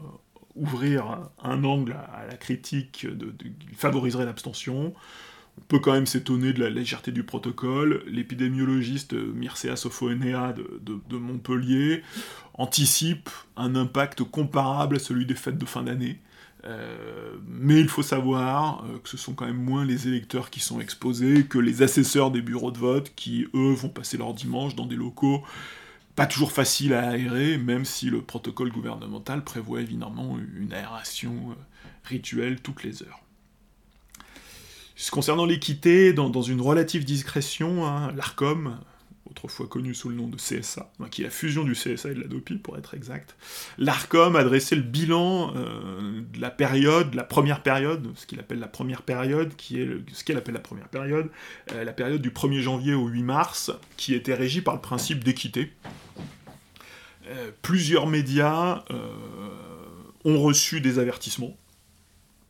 [0.56, 3.08] ouvrir un angle à, la critique
[3.39, 4.93] qui favoriserait l'abstention.
[5.58, 8.03] On peut quand même s'étonner de la légèreté du protocole.
[8.08, 12.03] L'épidémiologiste Mircea Sofoenea de, de, Montpellier
[12.53, 16.20] anticipe un impact comparable à celui des fêtes de fin d'année.
[16.66, 20.60] Euh, mais il faut savoir euh, que ce sont quand même moins les électeurs qui
[20.60, 24.76] sont exposés que les assesseurs des bureaux de vote qui, eux, vont passer leur dimanche
[24.76, 25.43] dans des locaux
[26.16, 31.55] pas toujours faciles à aérer, même si le protocole gouvernemental prévoit évidemment une aération euh,
[32.05, 33.20] rituelle toutes les heures.
[35.11, 38.80] Concernant l'équité, dans, une relative discrétion, hein, l'ARCOM,
[39.36, 42.22] autrefois connu sous le nom de CSA, qui est la fusion du CSA et de
[42.22, 43.36] la DOPI pour être exact,
[43.78, 48.60] l'ARCOM a dressé le bilan euh, de la période, la première période, ce qu'il appelle
[48.60, 51.30] la première période, qui est ce qu'elle appelle la première période,
[51.74, 55.24] euh, la période du 1er janvier au 8 mars, qui était régie par le principe
[55.24, 55.74] d'équité.
[57.28, 58.84] Euh, plusieurs médias
[60.24, 61.58] ont reçu des avertissements.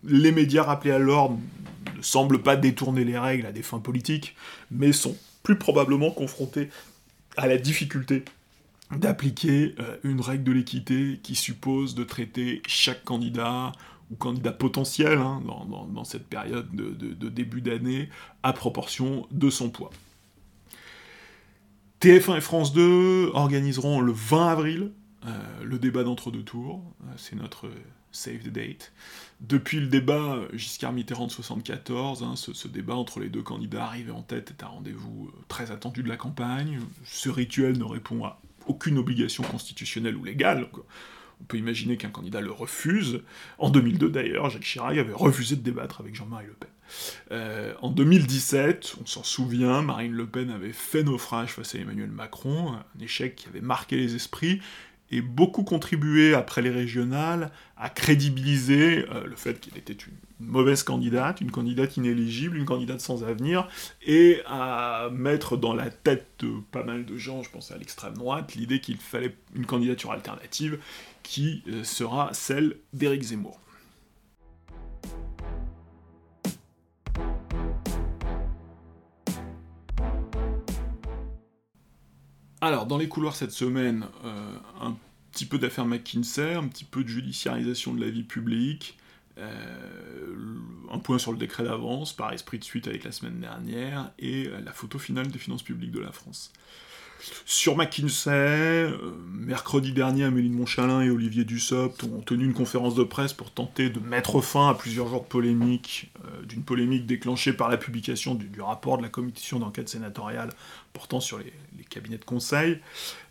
[0.04, 1.40] Les médias rappelés à l'ordre
[1.98, 4.36] ne semblent pas détourner les règles à des fins politiques,
[4.70, 6.70] mais sont plus probablement confrontés
[7.38, 8.26] à la difficulté
[8.92, 13.72] d'appliquer euh, une règle de l'équité qui suppose de traiter chaque candidat
[14.12, 18.10] ou candidat potentiel hein, dans, cette période de, début d'année
[18.44, 19.92] à proportion de son poids.
[22.02, 24.92] TF1 et France 2 organiseront le 20 avril
[25.26, 25.32] euh,
[25.64, 26.84] le débat d'entre-deux tours.
[27.04, 27.70] Euh, c'est notre
[28.12, 28.92] save the date.
[29.42, 34.22] Depuis le débat Giscard-Mitterrand de 74, hein, ce, débat entre les deux candidats arrivés en
[34.22, 36.80] tête est un rendez-vous euh, très attendu de la campagne.
[37.04, 40.68] Ce rituel ne répond à aucune obligation constitutionnelle ou légale.
[41.42, 43.22] On peut imaginer qu'un candidat le refuse.
[43.58, 46.70] En 2002 d'ailleurs, Jacques Chirac avait refusé de débattre avec Jean-Marie Le Pen.
[47.32, 52.10] Euh, en 2017, on s'en souvient, Marine Le Pen avait fait naufrage face à Emmanuel
[52.10, 54.62] Macron, un échec qui avait marqué les esprits,
[55.12, 60.84] et beaucoup contribué, après les régionales, à crédibiliser euh, le fait qu'elle était une, mauvaise
[60.84, 63.68] candidate, une candidate inéligible, une candidate sans avenir,
[64.06, 68.16] et à mettre dans la tête de pas mal de gens, je pense à l'extrême
[68.16, 70.80] droite, l'idée qu'il fallait une candidature alternative
[71.24, 73.60] qui euh, sera celle d'Éric Zemmour.
[82.66, 84.98] Alors, dans les couloirs cette semaine, euh, un
[85.32, 88.98] petit peu d'affaires McKinsey, un petit peu de judiciarisation de la vie publique,
[89.38, 90.34] euh,
[90.92, 94.50] un point sur le décret d'avance, par esprit de suite avec la semaine dernière, et
[94.64, 96.52] la photo finale des finances publiques de la France.
[97.46, 98.98] Sur McKinsey, euh,
[99.32, 103.52] mercredi dernier, Amélie de Montchalin et Olivier Dussopt ont tenu une conférence de presse pour
[103.52, 107.78] tenter de mettre fin à plusieurs jours de polémique, euh, d'une polémique déclenchée par la
[107.78, 110.50] publication du, rapport de la commission d'enquête sénatoriale
[110.94, 111.54] portant sur les,
[111.90, 112.80] cabinets de conseil.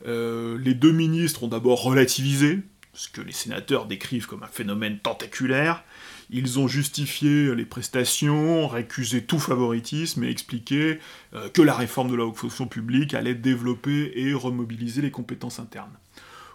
[0.07, 2.61] Euh, les deux ministres ont d'abord relativisé
[2.95, 5.83] ce que les sénateurs décrivent comme un phénomène tentaculaire,
[6.31, 10.99] ils ont justifié les prestations, récusé tout favoritisme et expliqué
[11.35, 15.93] euh, que la réforme de la fonction publique allait développer et remobiliser les compétences internes.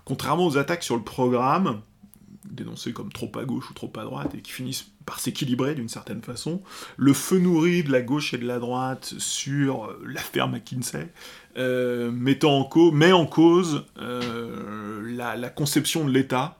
[0.05, 1.82] Contrairement aux attaques sur le programme,
[2.49, 5.89] dénoncées comme trop à gauche ou trop à droite et qui finissent par s'équilibrer d'une
[5.89, 6.61] certaine façon,
[6.97, 11.09] le feu nourri de la gauche et de la droite sur euh, l'affaire McKinsey
[11.57, 16.59] euh, met en cause la, conception de l'État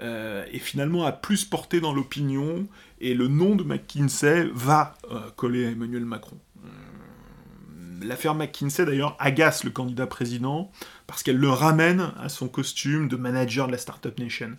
[0.00, 2.66] euh, et finalement a plus porté dans l'opinion,
[3.00, 6.38] et le nom de McKinsey va euh, coller à Emmanuel Macron.
[6.64, 6.68] Euh,
[8.02, 10.70] l'affaire McKinsey, d'ailleurs, agace le candidat président
[11.06, 14.56] parce qu'elle le ramène à son costume de manager de la Startup Nation,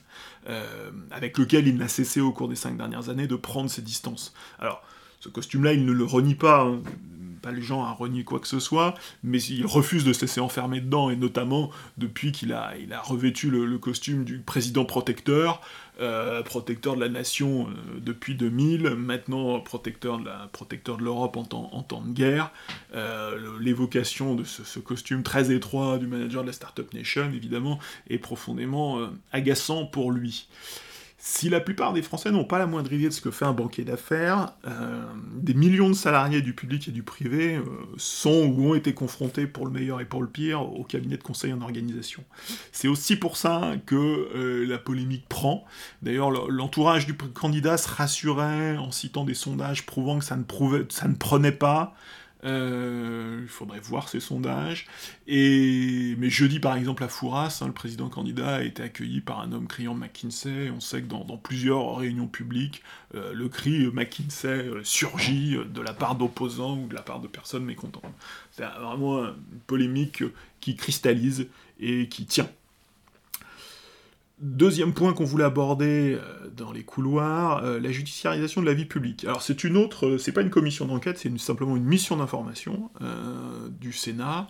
[1.11, 4.33] avec lequel il n'a cessé au cours des cinq dernières années de prendre ses distances.
[4.57, 4.81] Alors,
[5.19, 6.61] ce costume-là, il ne le renie pas.
[6.61, 6.81] Hein
[7.47, 8.93] pas les gens à renier quoi que ce soit,
[9.23, 12.73] mais il refuse de se laisser enfermer dedans, et notamment depuis qu'il a,
[13.03, 15.61] revêtu le, costume du président protecteur,
[16.01, 22.11] euh, protecteur de la nation euh, depuis 2000, maintenant protecteur de, l'Europe en temps, de
[22.11, 22.51] guerre.
[22.93, 27.79] Euh, l'évocation de ce, costume très étroit du manager de la Startup Nation, évidemment,
[28.09, 28.99] est profondément
[29.31, 30.49] agaçant pour lui.
[31.29, 33.51] Si la plupart des Français n'ont pas la moindre idée de ce que fait un
[33.51, 35.03] banquier d'affaires, euh,
[35.33, 37.63] des millions de salariés du public et du privé euh,
[37.97, 41.21] sont ou ont été confrontés pour le meilleur et pour le pire au cabinet de
[41.21, 42.23] conseil en organisation.
[42.71, 45.65] C'est aussi pour ça que euh, la polémique prend.
[46.01, 50.43] D'ailleurs, l'entourage du candidat se rassurait en citant des sondages prouvant que ça ne,
[50.87, 51.93] ça ne prenait pas.
[52.47, 54.87] Euh, il faudrait voir ces sondages.
[55.27, 59.41] Et, mais jeudi, par exemple, à Fouras, hein, le président candidat a été accueilli par
[59.41, 60.69] un homme criant McKinsey.
[60.69, 62.83] On sait que dans, plusieurs réunions publiques,
[63.15, 67.27] euh, le cri McKinsey euh, surgit de la part d'opposants ou de la part de
[67.27, 68.03] personnes mécontentes.
[68.51, 70.23] C'est vraiment une polémique
[70.59, 71.47] qui cristallise
[71.79, 72.49] et qui tient.
[74.39, 78.85] Deuxième point qu'on voulait aborder euh, dans les couloirs, euh, la judiciarisation de la vie
[78.85, 79.25] publique.
[79.25, 82.91] Alors c'est une autre, euh, c'est pas une commission d'enquête, c'est simplement une mission d'information
[83.79, 84.47] du Sénat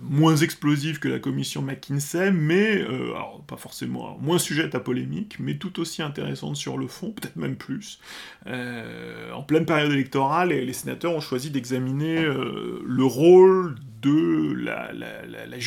[0.00, 5.56] moins explosive que la commission McKinsey, mais alors, pas forcément moins sujette à polémique, mais
[5.56, 7.98] tout aussi intéressante sur le fond, peut-être même plus.
[8.46, 15.58] En pleine période électorale, les sénateurs ont choisi d'examiner le rôle de la, la, la,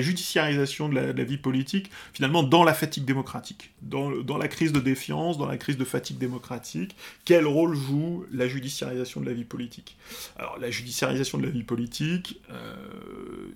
[0.00, 4.80] judiciarisation de la, vie politique, finalement, dans la fatigue démocratique, dans, dans, la crise de
[4.80, 6.96] défiance, dans la crise de fatigue démocratique.
[7.24, 9.96] Quel rôle joue la judiciarisation de la vie politique?
[10.36, 12.74] Alors, la judiciarisation de la vie politique, euh,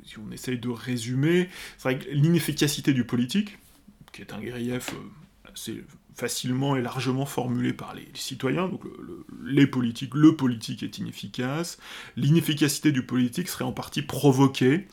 [0.04, 3.58] si on essaye de résumer, c'est vrai que l'inefficacité du politique,
[4.12, 5.84] qui est un grief euh, assez
[6.20, 8.82] facilement et largement formulé par les, citoyens, donc
[9.42, 11.78] les politiques, le politique est inefficace,
[12.16, 14.86] l'inefficacité du politique serait en partie provoquée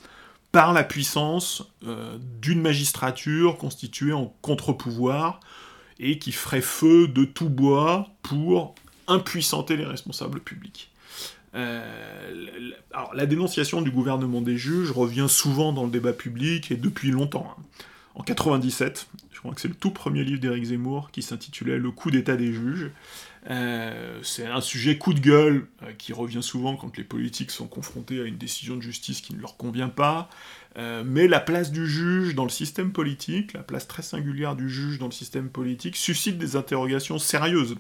[0.54, 5.42] par la puissance euh, d'une magistrature constituée en contre-pouvoir
[6.00, 8.74] et qui ferait feu de tout bois pour
[9.08, 10.90] impuissanter les responsables publics.
[11.56, 16.76] Euh, alors, la dénonciation du gouvernement des juges revient souvent dans le débat public et
[16.76, 17.54] depuis longtemps.
[17.58, 17.62] Hein.
[18.16, 19.08] En 97,
[19.38, 22.36] je crois que c'est le tout premier livre d'Éric Zemmour qui s'intitulait Le coup d'état
[22.36, 22.90] des juges.
[23.52, 27.68] Euh, c'est un sujet coup de gueule euh, qui revient souvent quand les politiques sont
[27.68, 30.28] confrontés à une décision de justice qui ne leur convient pas.
[31.06, 34.98] mais la place du juge dans le système politique, la place très singulière du juge
[34.98, 37.76] dans le système politique, suscite des interrogations sérieuses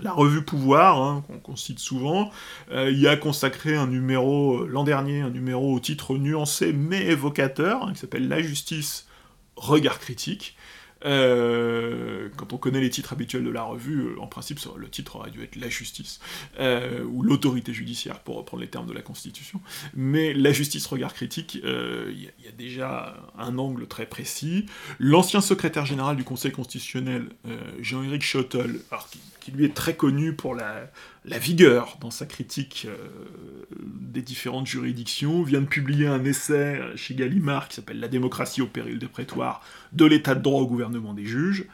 [0.00, 2.30] La revue Pouvoir, hein, qu'on cite souvent,
[2.72, 7.92] y a consacré un numéro, l'an dernier, un numéro au titre nuancé mais évocateur, hein,
[7.94, 9.08] qui s'appelle La justice,
[9.56, 10.56] regard critique,
[11.04, 15.16] euh, quand on connaît les titres habituels de la revue, euh, en principe, le titre
[15.16, 16.20] aurait dû être la justice,
[16.58, 19.60] euh, ou l'autorité judiciaire, pour reprendre les termes de la Constitution.
[19.94, 24.66] Mais la justice regard critique, il y, a déjà un angle très précis.
[24.98, 27.28] L'ancien secrétaire général du Conseil constitutionnel,
[27.80, 28.80] Jean-Éric Schottel,
[29.10, 30.90] qui, qui, lui est très connu pour la,
[31.38, 32.96] vigueur dans sa critique euh,
[33.86, 38.66] des différentes juridictions, vient de publier un essai chez Gallimard qui s'appelle La démocratie au
[38.66, 41.66] péril des prétoires, de l'état de droit au gouvernement des juges.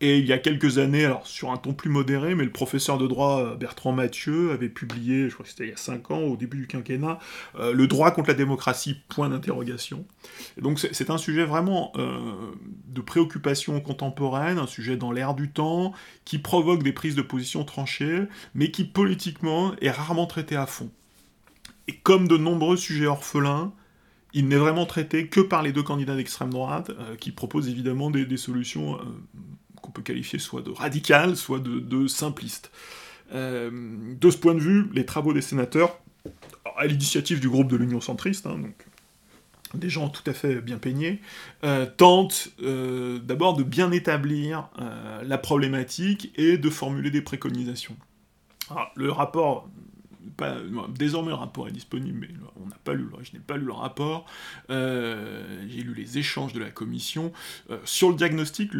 [0.00, 2.98] Et il y a quelques années, alors sur un ton plus modéré, mais le professeur
[2.98, 6.10] de droit euh, Bertrand Mathieu avait publié, je crois que c'était il y a 5
[6.10, 7.18] ans, au début du quinquennat,
[7.58, 10.04] euh, Le droit contre la démocratie, point d'interrogation.
[10.60, 15.92] Donc c'est un sujet vraiment de préoccupation contemporaine, un sujet dans l'air du temps,
[16.24, 18.24] qui provoque des prises de position tranchées,
[18.54, 20.90] mais qui politiquement est rarement traité à fond.
[21.88, 23.72] Et comme de nombreux sujets orphelins,
[24.34, 28.10] il n'est vraiment traité que par les deux candidats d'extrême droite, euh, qui proposent évidemment
[28.10, 29.02] des, solutions euh,
[29.80, 32.70] qu'on peut qualifier soit de radicales, soit de, simplistes.
[33.34, 33.70] Euh,
[34.18, 35.98] de ce point de vue, les travaux des sénateurs,
[36.76, 38.86] à l'initiative du groupe de l'Union centriste, hein, donc
[39.74, 41.22] des gens tout à fait bien peignés,
[41.96, 44.68] tentent d'abord de bien établir
[45.24, 47.96] la problématique et de formuler des préconisations.
[48.96, 49.70] Le rapport,
[50.96, 52.28] désormais le rapport est disponible, mais
[52.62, 54.26] on n'a pas lu, je n'ai pas lu le rapport.
[54.70, 57.32] Euh, j'ai lu les échanges de la commission.
[57.70, 58.72] Euh, sur le diagnostic,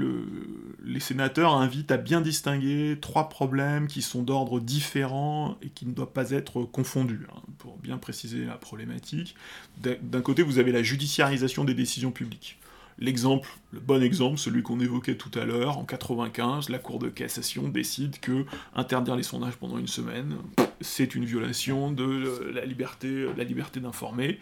[0.84, 5.92] les sénateurs invitent à bien distinguer trois problèmes qui sont d'ordre différent et qui ne
[5.92, 9.34] doivent pas être confondus, hein, pour bien préciser la problématique.
[9.78, 12.58] D'un côté, vous avez la judiciarisation des décisions publiques.
[12.98, 17.08] L'exemple, le bon exemple, celui qu'on évoquait tout à l'heure, en 95, la Cour de
[17.08, 20.36] cassation décide que interdire les sondages pendant une semaine,
[20.80, 24.38] c'est une violation de la liberté, la liberté d'informer,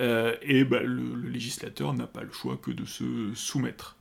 [0.00, 3.96] euh, et bah, le, législateur n'a pas le choix que de se soumettre.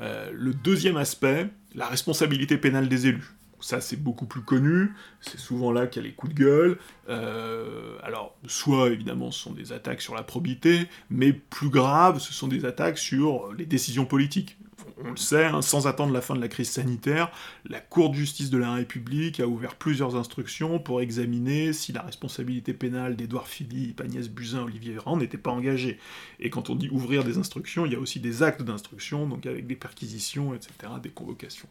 [0.00, 5.38] Euh, le deuxième aspect, la responsabilité pénale des élus ça c'est beaucoup plus connu, c'est
[5.38, 6.78] souvent là qu'il y a les coups de gueule.
[7.08, 12.32] Euh, alors, soit évidemment ce sont des attaques sur la probité, mais plus grave, ce
[12.32, 14.56] sont des attaques sur les décisions politiques.
[15.02, 17.30] On le sait, hein, sans attendre la fin de la crise sanitaire,
[17.68, 22.02] la Cour de justice de la République a ouvert plusieurs instructions pour examiner si la
[22.02, 25.98] responsabilité pénale d'Édouard Philippe, Agnès Buzyn, Olivier Véran n'était pas engagée.
[26.38, 29.46] Et quand on dit ouvrir des instructions, il y a aussi des actes d'instruction, donc
[29.46, 31.68] avec des perquisitions, etc., des convocations.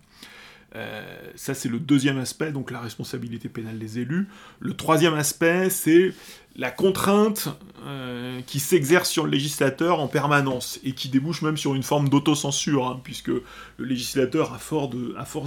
[0.75, 1.01] Euh,
[1.35, 4.27] ça, c'est le deuxième aspect, donc la responsabilité pénale des élus.
[4.59, 6.13] Le troisième aspect, c'est
[6.59, 7.47] la contrainte
[7.87, 12.09] euh, qui s'exerce sur le législateur en permanence et qui débouche même sur une forme
[12.09, 13.43] d'autocensure, hein, puisque le
[13.77, 14.89] législateur, à, force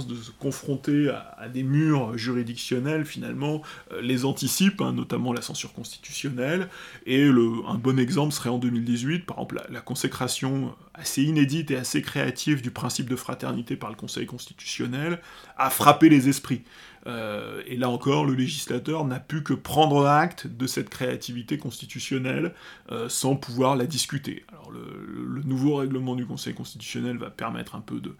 [0.07, 3.61] de, se confronter à, des murs juridictionnels, finalement,
[3.91, 6.67] euh, les anticipe, hein, notamment la censure constitutionnelle.
[7.05, 12.01] Et un bon exemple serait en 2018, par exemple, la, consécration assez inédite et assez
[12.01, 15.19] créative du principe de fraternité par le Conseil constitutionnel
[15.57, 16.63] a frappé les esprits.
[17.07, 22.53] Euh, et là encore, le législateur n'a pu que prendre acte de cette créativité constitutionnelle
[22.91, 24.45] euh, sans pouvoir la discuter.
[24.49, 28.15] Alors le, nouveau règlement du Conseil constitutionnel va permettre un peu de,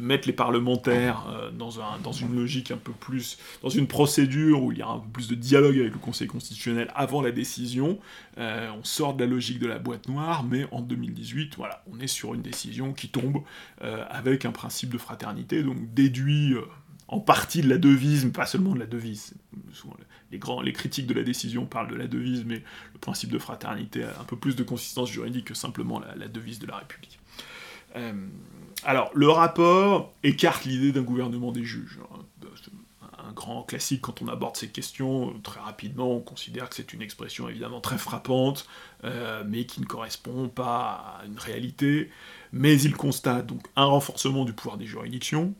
[0.00, 1.70] mettre les parlementaires euh, dans,
[2.02, 5.08] dans, une logique un peu plus, dans une procédure où il y a un peu
[5.08, 7.98] plus de dialogue avec le Conseil constitutionnel avant la décision.
[8.36, 12.06] on sort de la logique de la boîte noire, mais en 2018, voilà, on est
[12.06, 13.42] sur une décision qui tombe
[13.80, 16.54] avec un principe de fraternité, donc déduit
[17.10, 19.34] en partie de la devise, mais pas seulement de la devise.
[20.30, 23.38] les, grands, les critiques de la décision parlent de la devise, mais le principe de
[23.38, 27.18] fraternité a un peu plus de consistance juridique que simplement la, devise de la République.
[27.96, 28.12] Euh,
[28.84, 31.98] alors, le rapport écarte l'idée d'un gouvernement des juges.
[33.18, 37.02] Un grand classique quand on aborde ces questions, très rapidement, on considère que c'est une
[37.02, 38.66] expression évidemment très frappante,
[39.04, 42.10] euh, mais qui ne correspond pas à une réalité.
[42.52, 45.54] Mais il constate donc un renforcement du pouvoir des juridictions,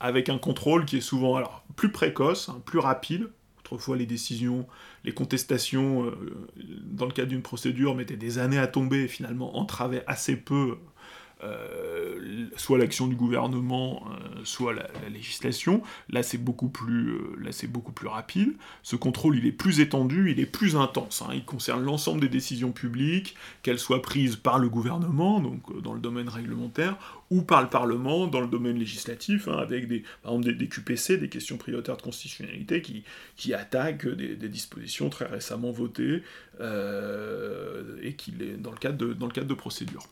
[0.00, 1.42] avec un contrôle qui est souvent
[1.76, 3.28] plus précoce, hein, plus rapide.
[3.60, 4.66] Autrefois, les décisions,
[5.04, 6.12] les contestations, euh,
[6.82, 10.76] dans le cadre d'une procédure, mettaient des années à tomber et finalement entravaient assez peu
[11.44, 15.82] euh, soit l'action du gouvernement, euh, soit la, législation.
[16.08, 18.54] Là, c'est beaucoup plus, euh, beaucoup plus rapide.
[18.82, 21.22] Ce contrôle, il est plus étendu, il est plus intense.
[21.22, 21.32] Hein.
[21.34, 26.00] Il concerne l'ensemble des décisions publiques, qu'elles soient prises par le gouvernement, donc dans le
[26.00, 26.96] domaine réglementaire,
[27.30, 31.18] ou par le Parlement dans le domaine législatif, hein, avec des, par exemple des, QPC,
[31.18, 33.04] des questions prioritaires de constitutionnalité, qui,
[33.36, 36.22] qui attaquent des, dispositions très récemment votées
[36.60, 40.06] et qui dans le cadre de, dans le cadre de procédures.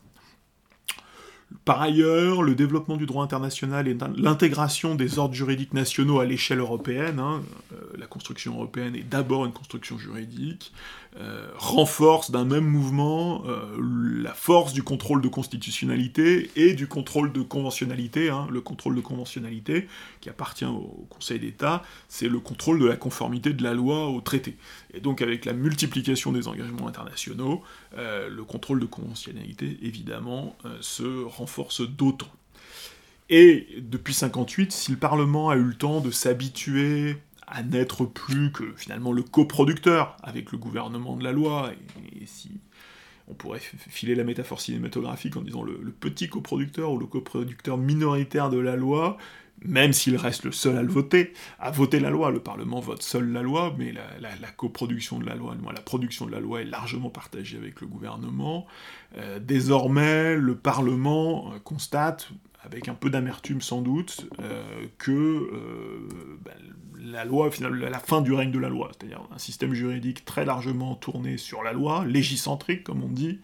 [1.65, 6.59] Par ailleurs, le développement du droit international et l'intégration des ordres juridiques nationaux à l'échelle
[6.59, 7.41] européenne, hein,
[7.71, 10.73] euh, la construction européenne est d'abord une construction juridique,
[11.17, 17.31] euh, renforce d'un même mouvement euh, la force du contrôle de constitutionnalité et du contrôle
[17.31, 18.29] de conventionnalité.
[18.29, 18.47] Hein.
[18.49, 19.87] Le contrôle de conventionnalité,
[20.21, 24.21] qui appartient au Conseil d'État, c'est le contrôle de la conformité de la loi au
[24.21, 24.57] traité.
[24.95, 27.61] Et donc avec la multiplication des engagements internationaux,
[27.95, 32.31] euh, le contrôle de conventionnalité, évidemment, se renforce d'autant.
[33.29, 37.17] Et depuis 58, si le Parlement a eu le temps de s'habituer
[37.53, 41.71] à n'être plus que finalement le coproducteur avec le gouvernement de la loi,
[42.19, 42.49] et, si
[43.27, 48.49] on pourrait filer la métaphore cinématographique en disant le, petit coproducteur ou le coproducteur minoritaire
[48.49, 49.17] de la loi,
[49.63, 52.31] même s'il reste le seul à le voter, à voter la loi.
[52.31, 56.31] Le Parlement vote seul la loi, mais la, coproduction de la loi, la production de
[56.31, 58.65] la loi est largement partagée avec le gouvernement.
[59.17, 62.29] Euh, désormais, le Parlement euh, constate,
[62.63, 65.49] avec un peu d'amertume sans doute, euh, que
[66.43, 66.53] ben,
[66.97, 70.45] la loi, finalement, la fin du règne de la loi, c'est-à-dire un système juridique très
[70.45, 73.39] largement tourné sur la loi, légicentrique comme on dit,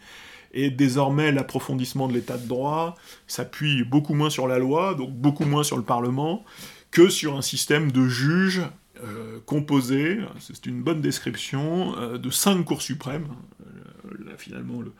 [0.53, 2.95] et désormais l'approfondissement de l'état de droit
[3.28, 6.43] s'appuie beaucoup moins sur la loi, donc beaucoup moins sur le Parlement,
[6.91, 8.63] que sur un système de juges
[9.03, 13.28] euh, composé, c'est une bonne description, euh, de cinq cours suprêmes.
[13.61, 14.91] Euh, finalement, le,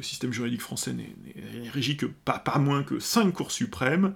[0.00, 4.14] système juridique français n'est régi que pas, moins que cinq cours suprêmes,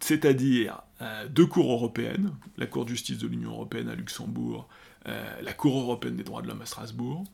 [0.00, 4.68] c'est-à-dire euh, deux cours européennes, la Cour de justice de l'Union européenne à Luxembourg,
[5.06, 7.24] euh, la Cour européenne des droits de l'homme à Strasbourg,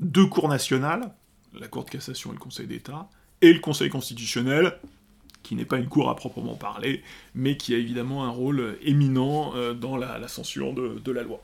[0.00, 1.12] deux cours nationales,
[1.54, 3.08] la Cour de cassation et le Conseil d'État,
[3.40, 4.78] et le Conseil constitutionnel,
[5.42, 7.02] qui n'est pas une cour à proprement parler,
[7.34, 11.42] mais qui a évidemment un rôle éminent euh, dans la, censure de, la loi.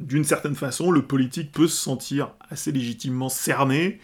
[0.00, 4.00] D'une certaine façon, le politique peut se sentir assez légitimement cerné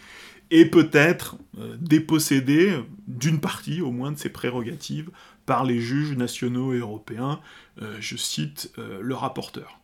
[0.51, 1.37] et peut-être
[1.79, 2.75] dépossédé
[3.07, 5.11] d'une partie au moins de ses prérogatives
[5.49, 7.39] par les juges nationaux et européens,
[7.81, 9.79] euh, je cite euh, le rapporteur.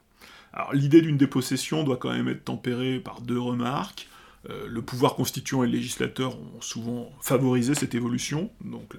[0.54, 4.08] Alors l'idée d'une dépossession doit quand même être tempérée par deux remarques.
[4.48, 8.94] Euh, le pouvoir constituant et le législateur ont souvent favorisé cette évolution, donc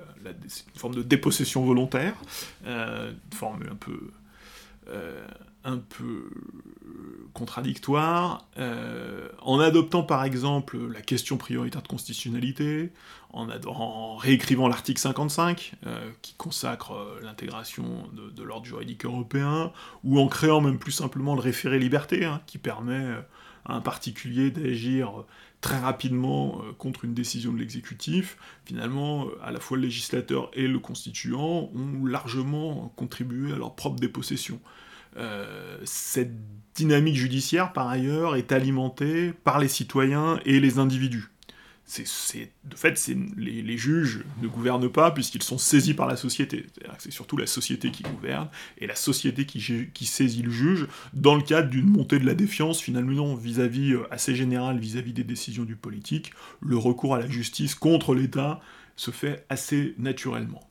[0.49, 2.17] c'est une forme de dépossession volontaire,
[2.67, 4.11] une forme un peu
[5.67, 6.31] un peu
[7.35, 12.93] contradictoire, euh, en adoptant par exemple la question prioritaire de constitutionnalité,
[13.33, 19.73] en, réécrivant l'article 55, euh, qui consacre euh, l'intégration de, l'ordre juridique européen,
[20.05, 23.05] ou en créant même plus simplement le référé liberté, hein, qui permet
[23.67, 25.25] à un particulier d'agir
[25.61, 30.79] très rapidement contre une décision de l'exécutif, finalement, à la fois le législateur et le
[30.79, 34.61] constituant ont largement contribué à leur propre dépossession.
[35.17, 36.33] Euh, cette
[36.75, 41.31] dynamique judiciaire, par ailleurs, est alimentée par les citoyens et les individus.
[41.89, 43.01] C'est, de fait,
[43.37, 46.67] les, juges ne gouvernent pas puisqu'ils sont saisis par la société.
[46.99, 48.49] C'est surtout la société qui gouverne
[48.79, 49.63] et la société qui,
[49.95, 54.03] qui saisit le juge dans le cadre d'une montée de la défiance finalement vis-à-vis euh,
[54.11, 56.33] assez générale vis-à-vis des décisions du politique.
[56.61, 58.61] Le recours à la justice contre l'État
[58.97, 60.66] se fait assez naturellement.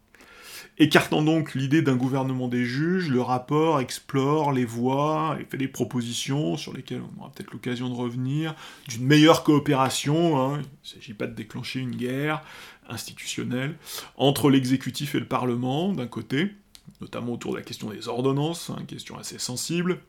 [0.78, 5.70] Écartant donc l'idée d'un gouvernement des juges, le rapport explore les voies et fait des
[5.70, 8.56] propositions sur lesquelles on aura peut-être l'occasion de revenir,
[8.90, 10.60] d'une meilleure coopération, hein.
[10.62, 12.44] il ne s'agit pas de déclencher une guerre
[12.90, 13.78] institutionnelle,
[14.18, 16.52] entre l'exécutif et le Parlement, d'un côté,
[17.00, 20.02] notamment autour de la question des ordonnances, une hein, question assez sensible,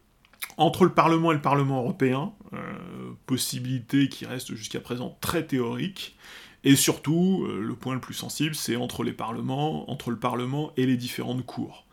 [0.57, 2.59] entre le Parlement et le Parlement européen, euh,
[3.27, 6.17] possibilité qui reste jusqu'à présent très théorique,
[6.67, 10.73] et surtout, euh, le point le plus sensible, c'est entre les parlements, entre le Parlement
[10.77, 11.87] et les différentes cours.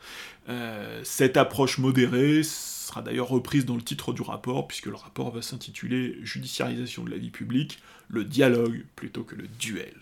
[0.50, 5.30] Euh, cette approche modérée sera d'ailleurs reprise dans le titre du rapport, puisque le rapport
[5.30, 9.94] va s'intituler Judiciarisation de la vie publique, le dialogue plutôt que le duel.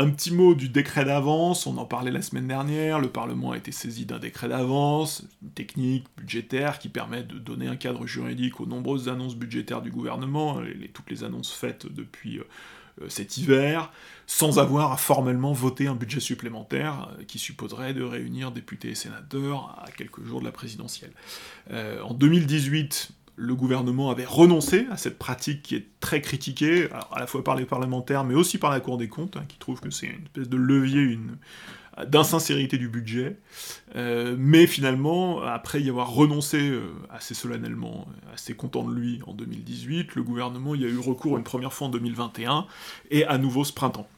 [0.00, 3.58] Un petit mot du décret d'avance, on en parlait la semaine dernière, le Parlement a
[3.58, 8.62] été saisi d'un décret d'avance, une technique budgétaire qui permet de donner un cadre juridique
[8.62, 12.44] aux nombreuses annonces budgétaires du gouvernement, hein, toutes les annonces faites depuis euh,
[13.02, 13.92] euh, cet hiver,
[14.26, 18.94] sans avoir à formellement voter un budget supplémentaire euh, qui supposerait de réunir députés et
[18.94, 21.12] sénateurs à quelques jours de la présidentielle.
[21.70, 23.10] en 2018,
[23.40, 27.56] le gouvernement avait renoncé à cette pratique qui est très critiquée, à la fois par
[27.56, 30.24] les parlementaires, mais aussi par la Cour des comptes, hein, qui trouve que c'est une
[30.24, 31.18] espèce de levier
[32.06, 33.38] d'insincérité du budget.
[33.96, 39.32] Euh, mais finalement, après y avoir renoncé euh, assez solennellement, assez content de lui en
[39.32, 42.66] 2018, le gouvernement y a eu recours une première fois en 2021,
[43.10, 44.08] et à nouveau ce printemps.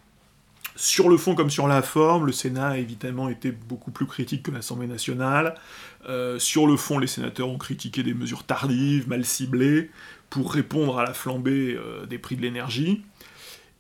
[0.74, 4.42] Sur le fond comme sur la forme, le Sénat a évidemment été beaucoup plus critique
[4.42, 5.54] que l'Assemblée nationale.
[6.08, 9.90] Euh, sur le fond, les sénateurs ont critiqué des mesures tardives, mal ciblées,
[10.30, 13.02] pour répondre à la flambée euh, des prix de l'énergie.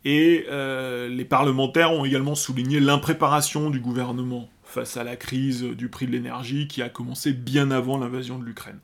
[0.04, 6.06] Et les parlementaires ont également souligné l'impréparation du gouvernement face à la crise du prix
[6.06, 8.80] de l'énergie qui a commencé bien avant l'invasion de l'Ukraine.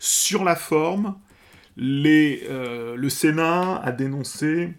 [0.00, 1.14] Sur la forme,
[1.76, 4.72] le Sénat a dénoncé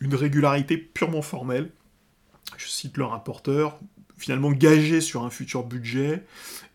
[0.00, 1.70] une régularité purement formelle.
[2.56, 3.78] Je cite le rapporteur,
[4.22, 6.22] finalement gagé sur un futur budget.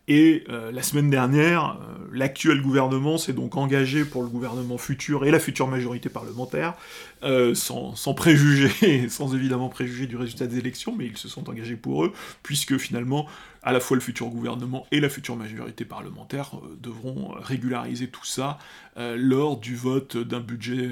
[0.06, 5.24] Et euh, la semaine dernière, euh, l'actuel gouvernement s'est donc engagé pour le gouvernement futur
[5.24, 6.74] et la future majorité parlementaire,
[7.22, 11.48] euh, sans, sans préjuger, sans évidemment préjuger du résultat des élections, mais ils se sont
[11.48, 13.26] engagés pour eux, puisque finalement,
[13.62, 18.58] à la fois le futur gouvernement et la future majorité parlementaire devront régulariser tout ça
[18.96, 20.88] lors du vote d'un budget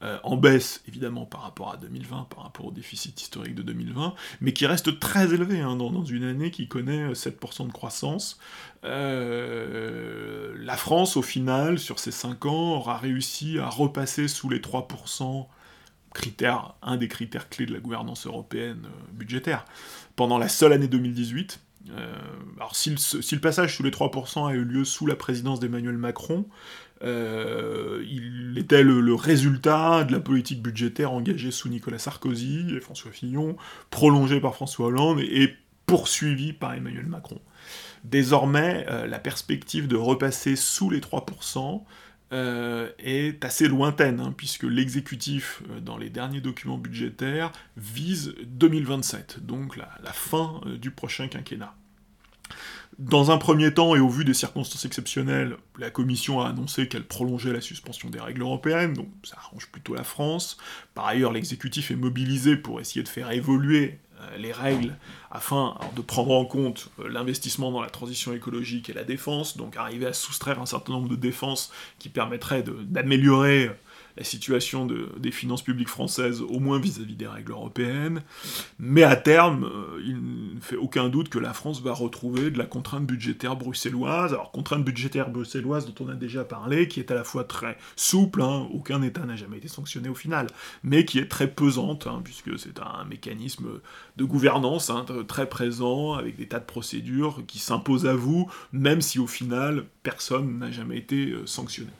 [0.00, 4.14] euh, en baisse évidemment par rapport à 2020, par rapport au déficit historique de 2020,
[4.40, 8.38] mais qui reste très élevé hein, dans, une année qui connaît 7% de croissance.
[8.84, 14.60] Euh, la France, au final, sur ces 5 ans, aura réussi à repasser sous les
[14.60, 15.48] 3%,
[16.14, 19.64] critère, un des critères clés de la gouvernance européenne euh, budgétaire,
[20.14, 21.58] pendant la seule année 2018.
[22.56, 26.46] alors si le, passage sous les 3% a eu lieu sous la présidence d'Emmanuel Macron,
[27.02, 33.12] euh, il était le, résultat de la politique budgétaire engagée sous Nicolas Sarkozy et François
[33.12, 33.56] Fillon,
[33.90, 35.54] prolongée par François Hollande et
[35.86, 37.40] poursuivie par Emmanuel Macron.
[38.04, 41.84] Désormais, euh, la perspective de repasser sous les 3%
[42.32, 49.76] euh, est assez lointaine, hein, puisque l'exécutif, dans les derniers documents budgétaires, vise 2027, donc
[49.76, 51.74] la fin du prochain quinquennat.
[52.98, 57.04] Dans un premier temps, et au vu des circonstances exceptionnelles, la Commission a annoncé qu'elle
[57.04, 60.58] prolongeait la suspension des règles européennes, donc ça arrange plutôt la France.
[60.94, 64.96] Par ailleurs, l'exécutif est mobilisé pour essayer de faire évoluer euh, les règles
[65.30, 69.76] afin de prendre en compte euh, l'investissement dans la transition écologique et la défense, donc
[69.76, 71.70] arriver à soustraire un certain nombre de défenses
[72.00, 73.70] qui permettraient d'améliorer
[74.18, 78.22] la situation des finances publiques françaises, au moins vis-à-vis des règles européennes,
[78.80, 80.16] mais à terme, euh, il
[80.56, 84.50] ne fait aucun doute que la France va retrouver de la contrainte budgétaire bruxelloise, alors
[84.50, 88.42] contrainte budgétaire bruxelloise dont on a déjà parlé, qui est à la fois très souple,
[88.42, 90.48] hein, aucun État n'a jamais été sanctionné au final,
[90.82, 93.68] mais qui est très pesante, hein, puisque c'est un mécanisme
[94.16, 99.00] de gouvernance hein, très présent, avec des tas de procédures qui s'imposent à vous, même
[99.00, 101.90] si au final, personne n'a jamais été euh, sanctionné.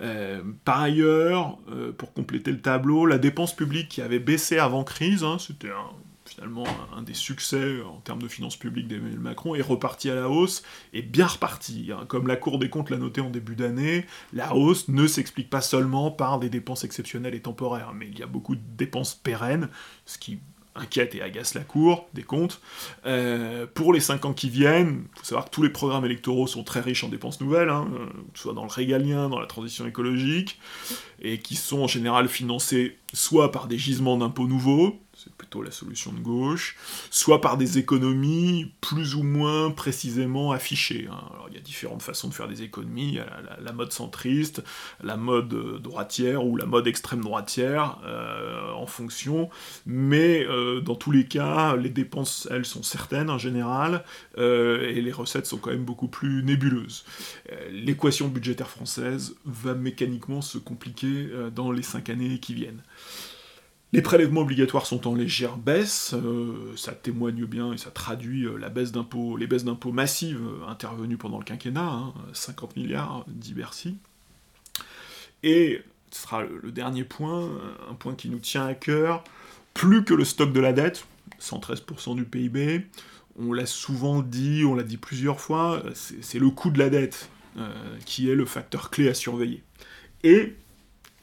[0.00, 4.84] Euh, par ailleurs, euh, pour compléter le tableau, la dépense publique qui avait baissé avant
[4.84, 5.70] crise, hein, c'était
[6.26, 10.28] finalement un, des succès en termes de finances publiques d'Emmanuel Macron, est reparti à la
[10.28, 11.90] hausse, et bien reparti.
[11.92, 12.04] Hein.
[12.08, 15.60] Comme la Cour des comptes l'a noté en début d'année, la hausse ne s'explique pas
[15.60, 19.68] seulement par des dépenses exceptionnelles et temporaires, mais il y a beaucoup de dépenses pérennes,
[20.04, 20.40] ce qui
[20.76, 22.60] inquiète et agace la Cour des comptes.
[23.06, 26.46] Euh, pour les 5 ans qui viennent, il faut savoir que tous les programmes électoraux
[26.46, 29.86] sont très riches en dépenses nouvelles, hein, euh, soit dans le régalien, dans la transition
[29.86, 30.58] écologique,
[31.20, 35.72] et qui sont en général financés soit par des gisements d'impôts nouveaux, c'est plutôt la
[35.72, 36.76] solution de gauche,
[37.10, 41.08] soit par des économies plus ou moins précisément affichées.
[41.10, 41.20] Hein.
[41.48, 43.18] Il y a différentes façons de faire des économies,
[43.60, 44.62] la, mode centriste,
[45.02, 49.50] la mode euh, droitière ou la mode extrême droitière, euh, en fonction,
[49.84, 54.04] mais euh, dans tous les cas, les dépenses, elles, sont certaines en général,
[54.38, 57.04] et les recettes sont quand même beaucoup plus nébuleuses.
[57.70, 62.82] L'équation budgétaire française va mécaniquement se compliquer dans les cinq années qui viennent.
[63.92, 68.58] Les prélèvements obligatoires sont en légère baisse, euh, ça témoigne bien et ça traduit euh,
[68.58, 73.24] la baisse d'impôts, les baisses d'impôts massives euh, intervenues pendant le quinquennat, 50 hein, milliards,
[73.28, 73.96] dit Bercy.
[75.44, 77.48] Et ce sera le, dernier point,
[77.88, 79.22] un point qui nous tient à cœur,
[79.72, 81.06] plus que le stock de la dette,
[81.40, 82.86] 113% du PIB,
[83.38, 87.28] on l'a souvent dit, on l'a dit plusieurs fois, c'est le coût de la dette
[88.06, 89.62] qui est le facteur clé à surveiller.
[90.24, 90.54] Et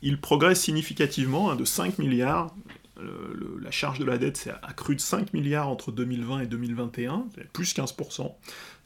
[0.03, 2.53] il progresse significativement hein, de 5 milliards.
[2.99, 7.73] la charge de la dette s'est accrue de 5 milliards entre 2020 et 2021, plus
[7.73, 8.31] 15%.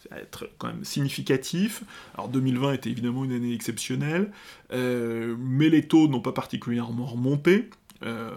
[0.09, 1.83] Ça va quand même significatif.
[2.13, 4.31] Alors 2020 était évidemment une année exceptionnelle,
[4.71, 7.69] euh, mais les taux n'ont pas particulièrement remonté.
[8.03, 8.31] Euh,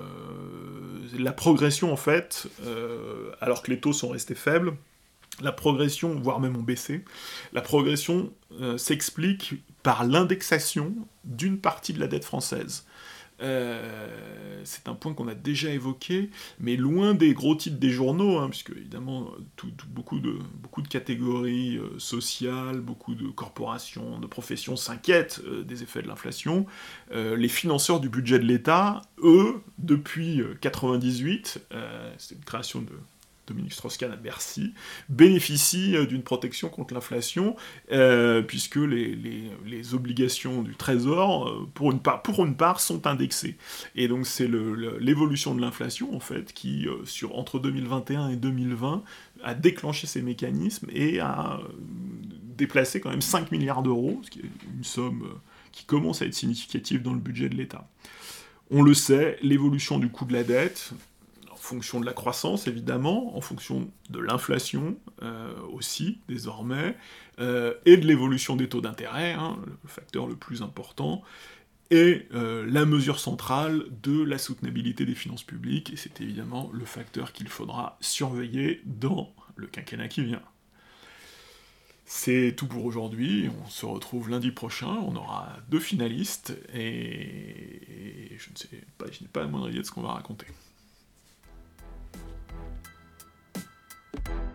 [1.18, 4.74] la progression en fait, euh, alors que les taux sont restés faibles,
[5.42, 7.04] la progression, voire même ont baissé,
[7.52, 8.32] la progression
[8.76, 12.84] s'explique par l'indexation d'une partie de la dette française.
[13.42, 18.38] Euh, c'est un point qu'on a déjà évoqué, mais loin des gros titres des journaux,
[18.38, 19.30] hein, puisque évidemment
[19.88, 25.82] beaucoup, de, beaucoup de catégories euh, sociales, beaucoup de corporations, de professions s'inquiètent euh, des
[25.82, 26.66] effets de l'inflation.
[27.12, 31.60] les financeurs du budget de l'État, eux, depuis 98,
[32.18, 32.92] c'est une création de,
[33.50, 34.74] Dominique Strauss-Kahn à Bercy,
[35.08, 37.56] bénéficie euh, d'une protection contre l'inflation,
[37.92, 39.50] euh, puisque les,
[39.92, 43.56] obligations du Trésor, euh, pour, une part, pour une part, sont indexées.
[43.96, 44.48] Et donc c'est
[45.00, 49.02] l'évolution de l'inflation, en fait, qui, sur, entre 2021 et 2020,
[49.42, 51.60] a déclenché ces mécanismes et a
[52.56, 55.26] déplacé quand même 5 milliards d'euros, ce qui est une somme
[55.72, 57.88] qui commence à être significative dans le budget de l'État.
[58.70, 60.92] On le sait, l'évolution du coût de la dette,
[61.70, 66.96] fonction de la croissance, évidemment, en fonction de l'inflation euh, aussi, désormais,
[67.38, 71.22] euh, et de l'évolution des taux d'intérêt, hein, le facteur le plus important,
[71.92, 76.84] et euh, la mesure centrale de la soutenabilité des finances publiques, et c'est évidemment le
[76.84, 80.42] facteur qu'il faudra surveiller dans le quinquennat qui vient.
[82.04, 88.50] C'est tout pour aujourd'hui, on se retrouve lundi prochain, on aura deux finalistes, et je
[88.50, 90.46] ne sais pas, je n'ai pas la moindre idée de ce qu'on va raconter.
[94.12, 94.49] Thank you.